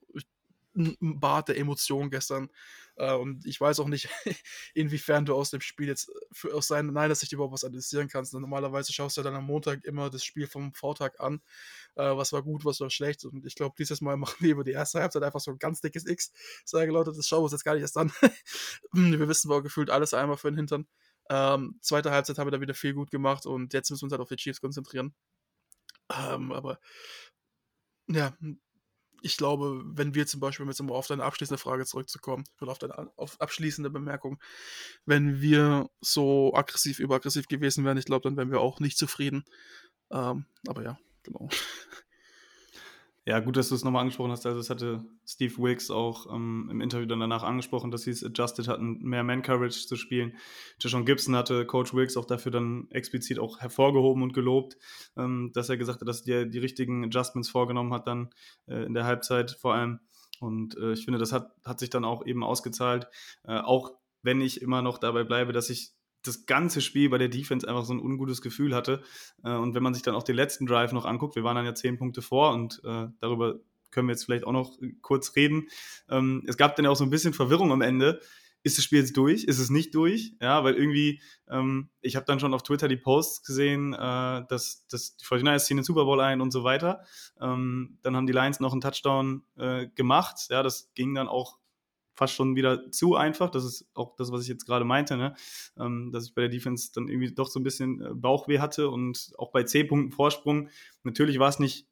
[0.77, 2.51] ein Bad der Emotionen gestern
[2.97, 4.09] äh, und ich weiß auch nicht,
[4.75, 8.35] inwiefern du aus dem Spiel jetzt für, aus seiner Sicht überhaupt was analysieren kannst.
[8.35, 11.41] Normalerweise schaust du dann am Montag immer das Spiel vom Vortag an,
[11.97, 14.65] äh, was war gut, was war schlecht und ich glaube, dieses Mal machen wir über
[14.65, 16.33] die erste Halbzeit einfach so ein ganz dickes X.
[16.65, 18.13] Sage Leute, das schauen wir uns jetzt gar nicht erst an.
[18.93, 20.87] wir wissen wir gefühlt alles einmal für den Hintern.
[21.29, 24.13] Ähm, zweite Halbzeit haben wir da wieder viel gut gemacht und jetzt müssen wir uns
[24.13, 25.15] halt auf die Chiefs konzentrieren.
[26.11, 26.81] Ähm, aber
[28.09, 28.35] ja,
[29.23, 32.73] ich glaube, wenn wir zum Beispiel, um jetzt mal auf deine abschließende Frage zurückzukommen, oder
[32.73, 34.41] auf deine auf abschließende Bemerkung,
[35.07, 39.45] wenn wir so aggressiv, überaggressiv gewesen wären, ich glaube, dann wären wir auch nicht zufrieden.
[40.11, 41.49] Ähm, aber ja, genau.
[43.29, 44.47] Ja, gut, dass du es nochmal angesprochen hast.
[44.47, 48.25] Also, es hatte Steve Wicks auch ähm, im Interview dann danach angesprochen, dass sie es
[48.25, 50.39] adjusted hatten, mehr Man-Coverage zu spielen.
[50.81, 54.79] Jashawn Gibson hatte Coach Wicks auch dafür dann explizit auch hervorgehoben und gelobt,
[55.19, 58.31] ähm, dass er gesagt hat, dass er die richtigen Adjustments vorgenommen hat, dann
[58.67, 60.01] äh, in der Halbzeit vor allem.
[60.41, 63.09] Und äh, ich finde, das hat, hat sich dann auch eben ausgezahlt.
[63.45, 63.91] Äh, auch
[64.23, 65.93] wenn ich immer noch dabei bleibe, dass ich
[66.23, 69.03] das ganze Spiel bei der Defense einfach so ein ungutes Gefühl hatte.
[69.45, 71.67] Äh, und wenn man sich dann auch den letzten Drive noch anguckt, wir waren dann
[71.67, 73.61] ja zehn Punkte vor und äh, darüber
[73.91, 75.69] können wir jetzt vielleicht auch noch kurz reden.
[76.11, 78.21] Ähm, es gab dann ja auch so ein bisschen Verwirrung am Ende.
[78.65, 79.45] Ist das Spiel jetzt durch?
[79.45, 80.35] Ist es nicht durch?
[80.43, 83.97] Ja, weil irgendwie, ähm, ich habe dann schon auf Twitter die Posts gesehen, äh,
[84.49, 87.05] dass, dass die 49ers ziehen den Super Bowl ein und so weiter.
[87.41, 90.49] Ähm, dann haben die Lions noch einen Touchdown äh, gemacht.
[90.51, 91.59] Ja, das ging dann auch
[92.19, 93.49] fast schon wieder zu einfach.
[93.49, 95.35] Das ist auch das, was ich jetzt gerade meinte, ne?
[95.79, 98.91] ähm, dass ich bei der Defense dann irgendwie doch so ein bisschen äh, Bauchweh hatte
[98.91, 100.69] und auch bei 10 Punkten Vorsprung.
[101.05, 101.87] Natürlich war es nicht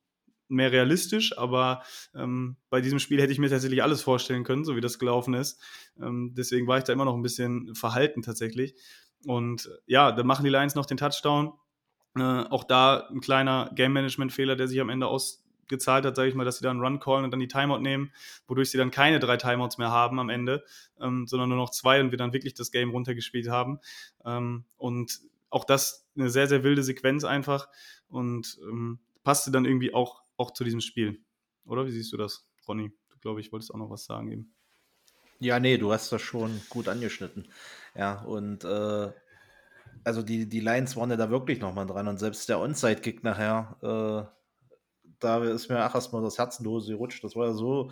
[0.49, 1.83] mehr realistisch, aber
[2.15, 5.35] ähm, bei diesem Spiel hätte ich mir tatsächlich alles vorstellen können, so wie das gelaufen
[5.35, 5.61] ist.
[6.01, 8.75] Ähm, deswegen war ich da immer noch ein bisschen verhalten tatsächlich.
[9.25, 11.53] Und äh, ja, dann machen die Lions noch den Touchdown.
[12.17, 16.35] Äh, auch da ein kleiner Game-Management-Fehler, der sich am Ende aus, gezahlt hat, sage ich
[16.35, 18.13] mal, dass sie dann Run callen und dann die Timeout nehmen,
[18.47, 20.65] wodurch sie dann keine drei Timeouts mehr haben am Ende,
[21.01, 23.81] ähm, sondern nur noch zwei und wir dann wirklich das Game runtergespielt haben.
[24.25, 27.69] Ähm, und auch das eine sehr, sehr wilde Sequenz einfach
[28.09, 31.21] und ähm, passte dann irgendwie auch, auch zu diesem Spiel.
[31.65, 32.93] Oder wie siehst du das, Ronny?
[33.11, 34.55] Du glaube ich, wolltest auch noch was sagen eben.
[35.39, 37.49] Ja, nee, du hast das schon gut angeschnitten.
[37.95, 39.13] Ja, und äh,
[40.05, 43.77] also die, die Lions waren ja da wirklich nochmal dran und selbst der Onside-Kick nachher,
[43.83, 44.37] äh,
[45.21, 47.25] da ist mir auch erstmal das Herz gerutscht.
[47.25, 47.91] Das war ja so,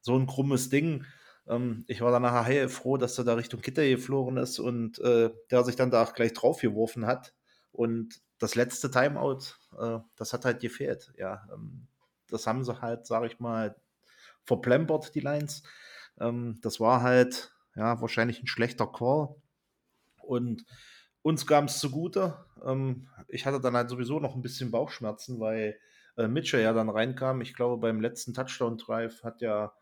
[0.00, 1.04] so ein krummes Ding.
[1.48, 5.30] Ähm, ich war dann nachher heilfroh, dass er da Richtung Gitter geflogen ist und äh,
[5.50, 7.34] der sich dann da auch gleich draufgeworfen hat.
[7.72, 9.40] Und das letzte Timeout,
[9.78, 11.12] äh, das hat halt gefehlt.
[11.16, 11.86] Ja, ähm,
[12.28, 13.76] das haben sie halt, sag ich mal,
[14.44, 15.62] verplempert, die Lines.
[16.20, 19.36] Ähm, das war halt, ja, wahrscheinlich ein schlechter Call.
[20.22, 20.64] Und
[21.22, 22.44] uns kam es zugute.
[22.64, 25.78] Ähm, ich hatte dann halt sowieso noch ein bisschen Bauchschmerzen, weil
[26.16, 27.40] äh, Mitchell ja dann reinkam.
[27.40, 29.72] Ich glaube, beim letzten Touchdown-Drive hat ja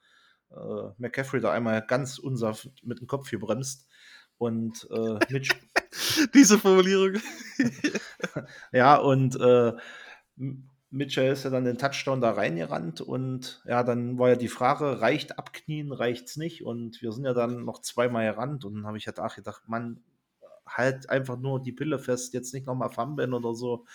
[0.51, 3.89] äh, McCaffrey da einmal ganz unsaft mit dem Kopf gebremst.
[4.39, 5.55] Und äh, Mitch.
[6.35, 7.23] Diese Formulierung.
[8.73, 9.73] ja, und äh,
[10.91, 15.01] Mitchell ist ja dann den Touchdown da reingerannt und ja, dann war ja die Frage,
[15.01, 16.65] reicht abknien, reicht's nicht?
[16.65, 19.63] Und wir sind ja dann noch zweimal gerannt und dann habe ich halt auch gedacht,
[19.67, 20.03] Mann,
[20.67, 23.87] halt einfach nur die Pille fest, jetzt nicht nochmal fummeln oder so.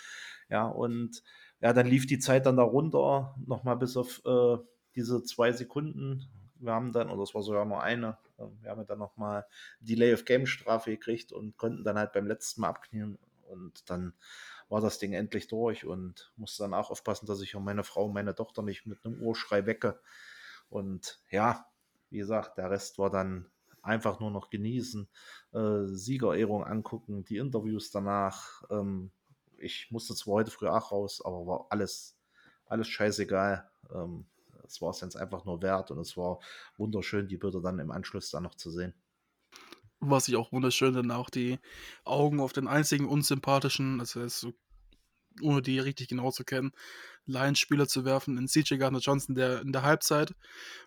[0.50, 1.22] Ja, und
[1.60, 4.58] ja, dann lief die Zeit dann da runter, nochmal bis auf äh,
[4.94, 6.28] diese zwei Sekunden.
[6.56, 9.46] Wir haben dann, oder es war sogar nur eine, äh, wir haben dann nochmal
[9.80, 13.18] Delay of Game Strafe gekriegt und konnten dann halt beim letzten Mal abknien
[13.50, 14.14] und dann
[14.68, 18.06] war das Ding endlich durch und musste dann auch aufpassen, dass ich auch meine Frau
[18.06, 20.00] und meine Tochter nicht mit einem Urschrei wecke.
[20.68, 21.66] Und ja,
[22.08, 23.50] wie gesagt, der Rest war dann
[23.82, 25.08] einfach nur noch genießen,
[25.52, 28.62] äh, Siegerehrung angucken, die Interviews danach.
[28.70, 29.10] Ähm,
[29.60, 32.16] ich musste zwar heute früh auch raus, aber war alles,
[32.66, 33.70] alles scheißegal.
[33.94, 34.26] Ähm,
[34.64, 36.40] es war es jetzt einfach nur wert und es war
[36.76, 38.94] wunderschön, die Bilder dann im Anschluss dann noch zu sehen.
[39.98, 41.58] Was ich auch wunderschön dann auch die
[42.04, 44.54] Augen auf den einzigen unsympathischen, also so,
[45.42, 46.72] ohne die richtig genau zu kennen,
[47.26, 50.34] Lions-Spieler zu werfen, in CJ Gardner Johnson, der in der Halbzeit,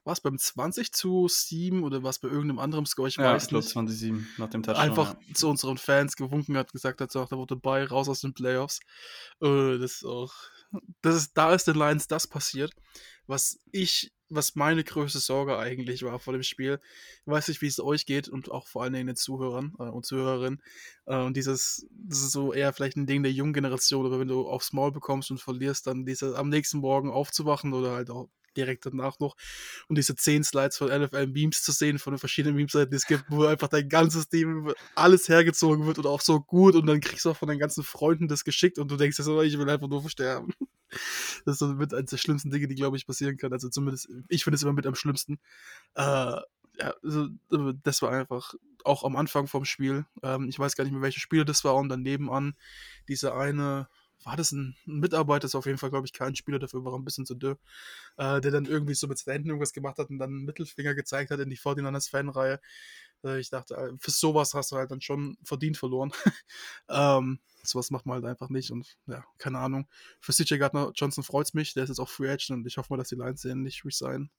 [0.04, 3.34] war es beim 20 zu 7 oder war es bei irgendeinem anderen Score, ich ja,
[3.34, 4.84] weiß ich glaube nicht, 20 7 nach dem Touchdown.
[4.84, 5.34] einfach ja.
[5.34, 8.80] zu unseren Fans gewunken hat, gesagt hat, so, da wurde dabei, raus aus den Playoffs.
[9.42, 10.34] Äh, das ist auch,
[11.02, 12.74] das ist, da ist den Lions das passiert,
[13.28, 16.80] was ich, was meine größte Sorge eigentlich war vor dem Spiel.
[17.26, 19.84] Ich weiß nicht, wie es euch geht und auch vor allen Dingen den Zuhörern äh,
[19.84, 20.62] und Zuhörerinnen.
[21.06, 24.28] Äh, und dieses, das ist so eher vielleicht ein Ding der jungen Generation, aber wenn
[24.28, 28.30] du aufs Maul bekommst und verlierst, dann diese am nächsten Morgen aufzuwachen oder halt auch
[28.56, 29.36] direkt danach noch
[29.88, 33.08] und diese zehn Slides von NFL Memes zu sehen, von den verschiedenen Memes-Seiten, die es
[33.08, 37.02] gibt, wo einfach dein ganzes Team alles hergezogen wird und auch so gut und dann
[37.02, 39.88] kriegst du auch von deinen ganzen Freunden das geschickt und du denkst ich will einfach
[39.88, 40.54] nur versterben.
[41.46, 43.54] Das ist so mit eines der schlimmsten Dinge, die, glaube ich, passieren kann.
[43.54, 45.40] Also zumindest, ich finde es immer mit am schlimmsten.
[45.96, 46.40] Äh,
[46.80, 47.28] ja, also,
[47.84, 50.06] das war einfach auch am Anfang vom Spiel.
[50.24, 52.56] Ähm, ich weiß gar nicht mehr, welche Spiele das war und dann nebenan
[53.08, 53.88] diese eine,
[54.24, 56.94] war das ein Mitarbeiter, das ist auf jeden Fall, glaube ich, kein Spieler, dafür war
[56.98, 57.58] ein bisschen zu dürr,
[58.18, 60.96] äh, der dann irgendwie so mit seinen Händen irgendwas gemacht hat und dann einen Mittelfinger
[60.96, 62.54] gezeigt hat in die 49ers Fanreihe.
[62.54, 62.60] Äh,
[63.24, 66.12] ich dachte, äh, für sowas hast du halt dann schon verdient verloren.
[66.90, 69.88] ähm, sowas macht man halt einfach nicht und ja, keine Ahnung.
[70.20, 72.78] Für CJ Gardner Johnson freut es mich, der ist jetzt auch Free Agent und ich
[72.78, 74.30] hoffe mal, dass die Lions den nicht resignen.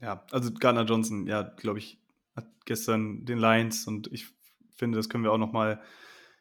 [0.00, 2.00] Ja, also Gardner Johnson, ja, glaube ich,
[2.34, 4.26] hat gestern den Lions und ich
[4.74, 5.82] finde, das können wir auch nochmal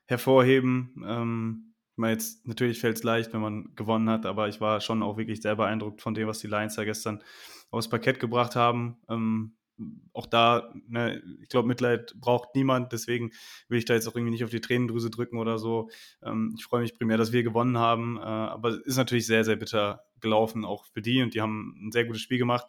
[0.06, 1.04] hervorheben.
[1.06, 4.80] Ähm, ich meine, jetzt natürlich fällt es leicht, wenn man gewonnen hat, aber ich war
[4.80, 7.22] schon auch wirklich sehr beeindruckt von dem, was die Lions da gestern
[7.72, 8.98] aufs Parkett gebracht haben.
[9.10, 9.58] Ähm,
[10.14, 13.32] auch da, ne, ich glaube, Mitleid braucht niemand, deswegen
[13.68, 15.90] will ich da jetzt auch irgendwie nicht auf die Tränendrüse drücken oder so.
[16.24, 19.44] Ähm, ich freue mich primär, dass wir gewonnen haben, äh, aber es ist natürlich sehr,
[19.44, 22.68] sehr bitter gelaufen, auch für die und die haben ein sehr gutes Spiel gemacht,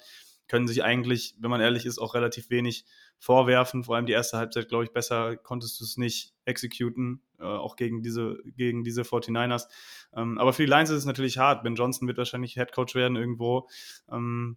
[0.51, 2.85] können sich eigentlich, wenn man ehrlich ist, auch relativ wenig
[3.21, 3.85] vorwerfen.
[3.85, 7.77] Vor allem die erste Halbzeit, glaube ich, besser konntest du es nicht exekuten, äh, auch
[7.77, 9.69] gegen diese, gegen diese 49ers.
[10.13, 11.63] Ähm, aber für die Lions ist es natürlich hart.
[11.63, 13.69] Ben Johnson wird wahrscheinlich Headcoach werden irgendwo.
[14.11, 14.57] Ähm,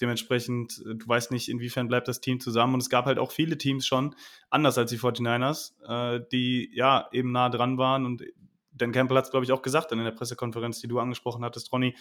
[0.00, 2.74] dementsprechend, du weißt nicht, inwiefern bleibt das Team zusammen.
[2.74, 4.14] Und es gab halt auch viele Teams schon,
[4.48, 8.06] anders als die 49ers, äh, die ja eben nah dran waren.
[8.06, 8.24] Und
[8.72, 11.72] Dan Campbell hat es, glaube ich, auch gesagt in der Pressekonferenz, die du angesprochen hattest,
[11.72, 11.96] Ronny,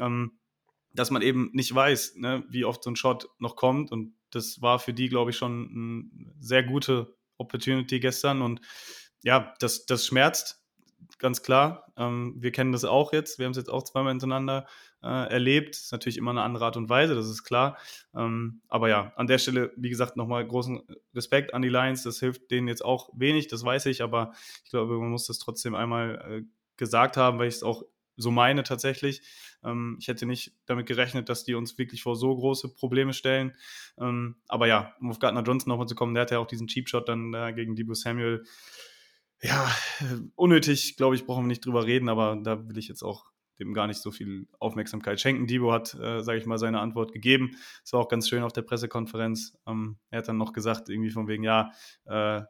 [0.00, 0.38] ähm,
[0.92, 3.90] dass man eben nicht weiß, ne, wie oft so ein Shot noch kommt.
[3.92, 8.42] Und das war für die, glaube ich, schon eine sehr gute Opportunity gestern.
[8.42, 8.60] Und
[9.22, 10.63] ja, das, das schmerzt,
[11.18, 11.92] ganz klar.
[11.96, 13.38] Ähm, wir kennen das auch jetzt.
[13.38, 14.66] Wir haben es jetzt auch zweimal hintereinander
[15.02, 15.76] äh, erlebt.
[15.76, 17.76] Ist natürlich immer eine andere Art und Weise, das ist klar.
[18.14, 20.82] Ähm, aber ja, an der Stelle, wie gesagt, nochmal großen
[21.14, 22.02] Respekt an die Lions.
[22.02, 24.32] Das hilft denen jetzt auch wenig, das weiß ich, aber
[24.64, 26.42] ich glaube, man muss das trotzdem einmal äh,
[26.76, 27.84] gesagt haben, weil ich es auch
[28.16, 29.22] so meine tatsächlich.
[29.62, 33.54] Ähm, ich hätte nicht damit gerechnet, dass die uns wirklich vor so große Probleme stellen.
[33.98, 36.66] Ähm, aber ja, um auf Gardner Johnson nochmal zu kommen, der hatte ja auch diesen
[36.66, 38.44] Cheap Shot dann äh, gegen Debo Samuel.
[39.42, 39.70] Ja,
[40.36, 43.26] unnötig, glaube ich, brauchen wir nicht drüber reden, aber da will ich jetzt auch
[43.58, 45.46] dem gar nicht so viel Aufmerksamkeit schenken.
[45.46, 47.56] Debo hat, äh, sage ich mal, seine Antwort gegeben.
[47.84, 49.56] Es war auch ganz schön auf der Pressekonferenz.
[49.66, 51.70] Ähm, er hat dann noch gesagt, irgendwie von wegen, ja,
[52.06, 52.42] äh,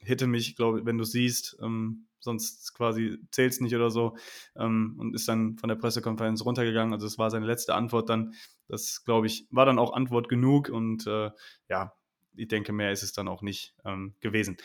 [0.00, 4.16] hitte mich, glaube wenn du siehst, ähm, sonst quasi zählt es nicht oder so.
[4.56, 6.92] Ähm, und ist dann von der Pressekonferenz runtergegangen.
[6.92, 8.34] Also es war seine letzte Antwort dann.
[8.68, 11.30] Das, glaube ich, war dann auch Antwort genug und äh,
[11.68, 11.92] ja,
[12.34, 14.56] ich denke, mehr ist es dann auch nicht ähm, gewesen.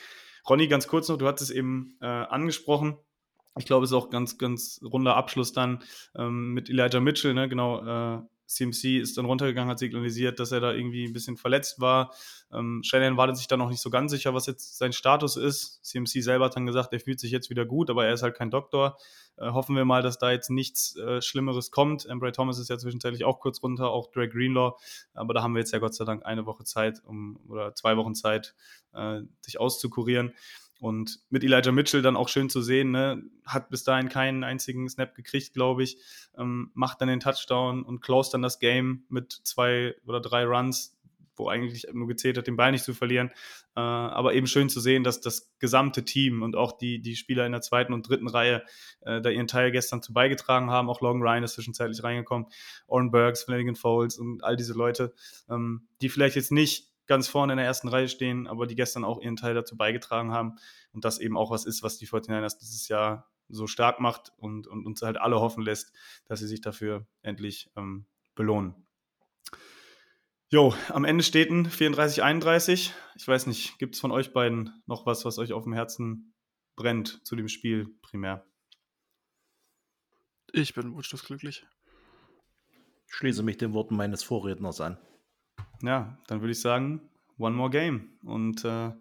[0.50, 2.98] Ronny, ganz kurz noch, du hattest es eben äh, angesprochen.
[3.58, 5.84] Ich glaube, es ist auch ganz, ganz runder Abschluss dann
[6.16, 7.50] ähm, mit Elijah Mitchell, ne?
[7.50, 11.80] genau, äh, CMC ist dann runtergegangen, hat signalisiert, dass er da irgendwie ein bisschen verletzt
[11.80, 12.14] war.
[12.52, 15.84] Ähm, Shannon war sich da noch nicht so ganz sicher, was jetzt sein Status ist.
[15.86, 18.36] CMC selber hat dann gesagt, er fühlt sich jetzt wieder gut, aber er ist halt
[18.36, 18.98] kein Doktor.
[19.38, 22.06] Äh, hoffen wir mal, dass da jetzt nichts äh, Schlimmeres kommt.
[22.06, 24.78] Embry Thomas ist ja zwischenzeitlich auch kurz runter, auch Drake Greenlaw.
[25.14, 27.98] Aber da haben wir jetzt ja Gott sei Dank eine Woche Zeit um, oder zwei
[27.98, 28.56] Wochen Zeit,
[28.94, 30.34] äh, sich auszukurieren.
[30.80, 33.24] Und mit Elijah Mitchell dann auch schön zu sehen, ne?
[33.46, 35.98] hat bis dahin keinen einzigen Snap gekriegt, glaube ich,
[36.38, 40.98] ähm, macht dann den Touchdown und close dann das Game mit zwei oder drei Runs,
[41.36, 43.30] wo eigentlich nur gezählt hat, den Ball nicht zu verlieren.
[43.76, 47.46] Äh, aber eben schön zu sehen, dass das gesamte Team und auch die, die Spieler
[47.46, 48.64] in der zweiten und dritten Reihe
[49.02, 50.90] äh, da ihren Teil gestern zu beigetragen haben.
[50.90, 52.48] Auch Logan Ryan ist zwischenzeitlich reingekommen,
[52.88, 55.14] Oren Burks, Flanagan Foles und all diese Leute,
[55.50, 59.04] ähm, die vielleicht jetzt nicht ganz vorne in der ersten Reihe stehen, aber die gestern
[59.04, 60.56] auch ihren Teil dazu beigetragen haben
[60.92, 64.68] und das eben auch was ist, was die 49ers dieses Jahr so stark macht und,
[64.68, 65.94] und uns halt alle hoffen lässt,
[66.26, 68.06] dass sie sich dafür endlich ähm,
[68.36, 68.76] belohnen.
[70.50, 72.92] Jo, am Ende steht ein 34-31.
[73.16, 76.34] Ich weiß nicht, gibt es von euch beiden noch was, was euch auf dem Herzen
[76.76, 78.46] brennt zu dem Spiel primär?
[80.54, 81.66] Ich bin wunschlos glücklich.
[83.08, 84.98] Ich schließe mich den Worten meines Vorredners an
[85.84, 87.02] ja, dann würde ich sagen,
[87.38, 88.10] one more game.
[88.24, 88.92] Und äh,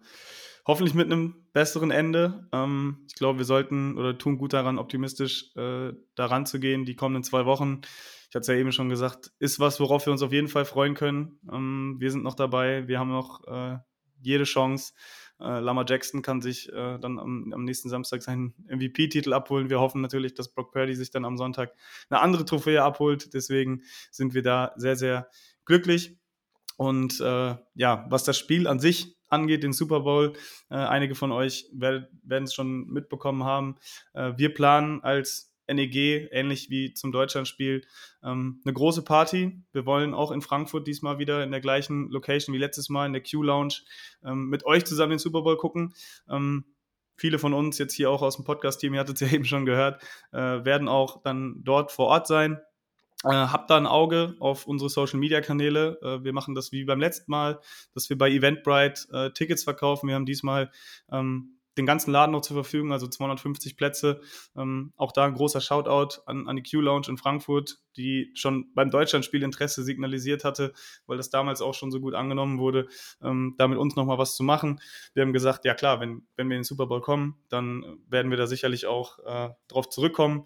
[0.65, 2.47] hoffentlich mit einem besseren Ende.
[2.51, 6.95] Ähm, ich glaube, wir sollten oder tun gut daran, optimistisch äh, daran zu gehen, die
[6.95, 7.81] kommenden zwei Wochen.
[8.29, 10.65] Ich hatte es ja eben schon gesagt, ist was, worauf wir uns auf jeden Fall
[10.65, 11.39] freuen können.
[11.51, 13.77] Ähm, wir sind noch dabei, wir haben noch äh,
[14.21, 14.93] jede Chance.
[15.39, 19.69] Äh, Lama Jackson kann sich äh, dann am, am, nächsten Samstag seinen MVP-Titel abholen.
[19.69, 21.73] Wir hoffen natürlich, dass Brock Purdy sich dann am Sonntag
[22.09, 23.33] eine andere Trophäe abholt.
[23.33, 25.29] Deswegen sind wir da sehr, sehr
[25.65, 26.17] glücklich.
[26.77, 30.33] Und äh, ja, was das Spiel an sich angeht, den Super Bowl,
[30.69, 33.75] äh, einige von euch werden es schon mitbekommen haben.
[34.13, 37.85] Äh, wir planen als NEG, ähnlich wie zum Deutschlandspiel,
[38.23, 39.61] ähm, eine große Party.
[39.73, 43.13] Wir wollen auch in Frankfurt diesmal wieder in der gleichen Location wie letztes Mal in
[43.13, 43.75] der Q-Lounge
[44.23, 45.93] ähm, mit euch zusammen den Super Bowl gucken.
[46.29, 46.65] Ähm,
[47.17, 49.65] viele von uns jetzt hier auch aus dem Podcast-Team, ihr hattet es ja eben schon
[49.65, 50.01] gehört,
[50.31, 52.59] äh, werden auch dann dort vor Ort sein.
[53.23, 55.99] Äh, habt da ein Auge auf unsere Social Media Kanäle.
[56.01, 57.59] Äh, wir machen das wie beim letzten Mal,
[57.93, 60.07] dass wir bei Eventbrite äh, Tickets verkaufen.
[60.07, 60.71] Wir haben diesmal
[61.11, 64.21] ähm, den ganzen Laden noch zur Verfügung, also 250 Plätze.
[64.55, 68.89] Ähm, auch da ein großer Shoutout an, an die Q-Lounge in Frankfurt, die schon beim
[68.89, 70.73] Deutschlandspiel Interesse signalisiert hatte,
[71.05, 72.87] weil das damals auch schon so gut angenommen wurde,
[73.21, 74.79] ähm, da mit uns nochmal was zu machen.
[75.13, 78.31] Wir haben gesagt, ja klar, wenn, wenn wir in den Super Bowl kommen, dann werden
[78.31, 80.45] wir da sicherlich auch äh, drauf zurückkommen.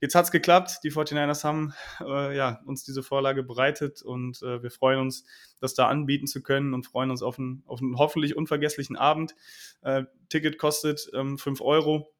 [0.00, 0.80] Jetzt hat es geklappt.
[0.84, 5.24] Die 49ers haben äh, ja, uns diese Vorlage bereitet und äh, wir freuen uns,
[5.60, 9.34] das da anbieten zu können und freuen uns auf einen, auf einen hoffentlich unvergesslichen Abend.
[9.82, 12.12] Äh, Ticket kostet ähm, 5 Euro.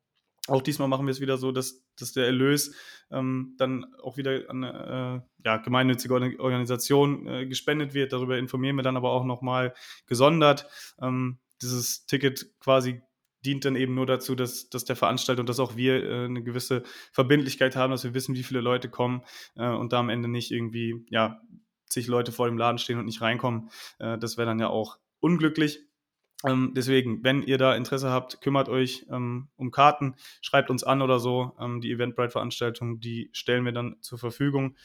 [0.48, 2.74] Auch diesmal machen wir es wieder so, dass, dass der Erlös
[3.10, 8.12] ähm, dann auch wieder an eine äh, ja, gemeinnützige Organisation äh, gespendet wird.
[8.12, 9.74] Darüber informieren wir dann aber auch nochmal
[10.06, 10.68] gesondert.
[11.00, 13.02] Ähm, dieses Ticket quasi
[13.46, 16.42] dient dann eben nur dazu, dass, dass der Veranstalter und dass auch wir äh, eine
[16.42, 16.82] gewisse
[17.12, 19.22] Verbindlichkeit haben, dass wir wissen, wie viele Leute kommen
[19.54, 21.40] äh, und da am Ende nicht irgendwie, ja,
[21.86, 23.70] zig Leute vor dem Laden stehen und nicht reinkommen.
[23.98, 25.80] Äh, das wäre dann ja auch unglücklich.
[26.44, 31.00] Ähm, deswegen, wenn ihr da Interesse habt, kümmert euch ähm, um Karten, schreibt uns an
[31.00, 31.52] oder so.
[31.58, 34.76] Ähm, die Eventbrite-Veranstaltung, die stellen wir dann zur Verfügung.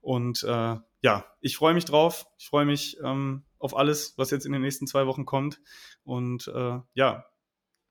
[0.00, 2.26] Und äh, ja, ich freue mich drauf.
[2.38, 5.60] Ich freue mich ähm, auf alles, was jetzt in den nächsten zwei Wochen kommt.
[6.04, 7.24] Und äh, ja,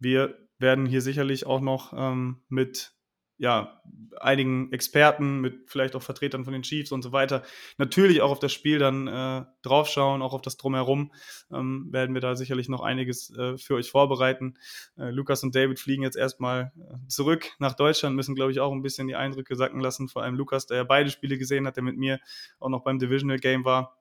[0.02, 2.93] wir werden hier sicherlich auch noch ähm, mit
[3.38, 3.82] ja,
[4.20, 7.41] einigen Experten, mit vielleicht auch Vertretern von den Chiefs und so weiter,
[7.80, 11.12] natürlich auch auf das Spiel dann äh, draufschauen, auch auf das Drumherum,
[11.52, 14.60] ähm, werden wir da sicherlich noch einiges äh, für euch vorbereiten.
[14.95, 18.72] Äh, Lukas und David fliegen jetzt erstmal äh, zurück nach Deutschland, müssen, glaube ich, auch
[18.72, 21.78] ein bisschen die Eindrücke sacken lassen, vor allem Lukas, der ja beide Spiele gesehen hat,
[21.78, 22.20] der mit mir
[22.60, 23.97] auch noch beim Divisional Game war.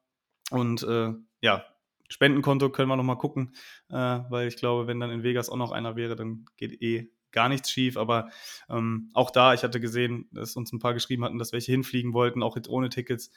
[0.51, 1.65] Und äh, ja,
[2.11, 3.55] Spendenkonto können wir noch mal gucken,
[3.89, 7.11] äh, weil ich glaube, wenn dann in Vegas auch noch einer wäre, dann geht eh
[7.33, 8.31] gar nichts schief, aber
[8.69, 12.13] ähm, auch da, ich hatte gesehen, dass uns ein paar geschrieben hatten, dass welche hinfliegen
[12.13, 13.31] wollten, auch jetzt ohne Tickets.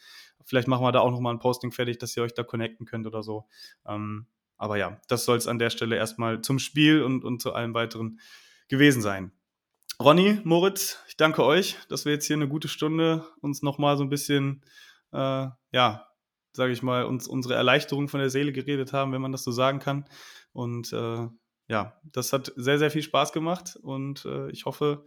[0.43, 3.05] Vielleicht machen wir da auch nochmal ein Posting fertig, dass ihr euch da connecten könnt
[3.05, 3.47] oder so.
[3.87, 4.25] Ähm,
[4.57, 7.73] aber ja, das soll es an der Stelle erstmal zum Spiel und, und zu allem
[7.73, 8.19] weiteren
[8.67, 9.31] gewesen sein.
[10.01, 14.03] Ronny, Moritz, ich danke euch, dass wir jetzt hier eine gute Stunde uns nochmal so
[14.03, 14.63] ein bisschen,
[15.11, 16.07] äh, ja,
[16.53, 19.51] sage ich mal, uns unsere Erleichterung von der Seele geredet haben, wenn man das so
[19.51, 20.05] sagen kann.
[20.53, 21.27] Und äh,
[21.67, 25.05] ja, das hat sehr, sehr viel Spaß gemacht und äh, ich hoffe,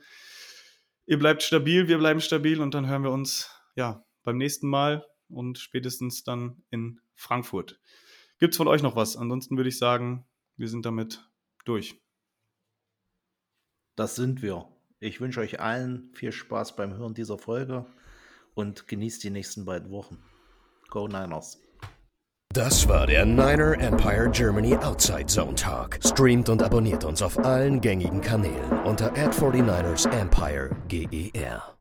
[1.06, 5.06] ihr bleibt stabil, wir bleiben stabil und dann hören wir uns ja beim nächsten Mal
[5.28, 7.80] und spätestens dann in Frankfurt.
[8.38, 9.16] Gibt es von euch noch was?
[9.16, 10.26] Ansonsten würde ich sagen,
[10.56, 11.28] wir sind damit
[11.64, 12.00] durch.
[13.94, 14.68] Das sind wir.
[14.98, 17.86] Ich wünsche euch allen viel Spaß beim Hören dieser Folge
[18.54, 20.22] und genießt die nächsten beiden Wochen.
[20.90, 21.58] Go Niners!
[22.56, 25.98] Das war der Niner Empire Germany Outside Zone Talk.
[26.02, 31.75] Streamt und abonniert uns auf allen gängigen Kanälen unter ad 49 ersempire GER.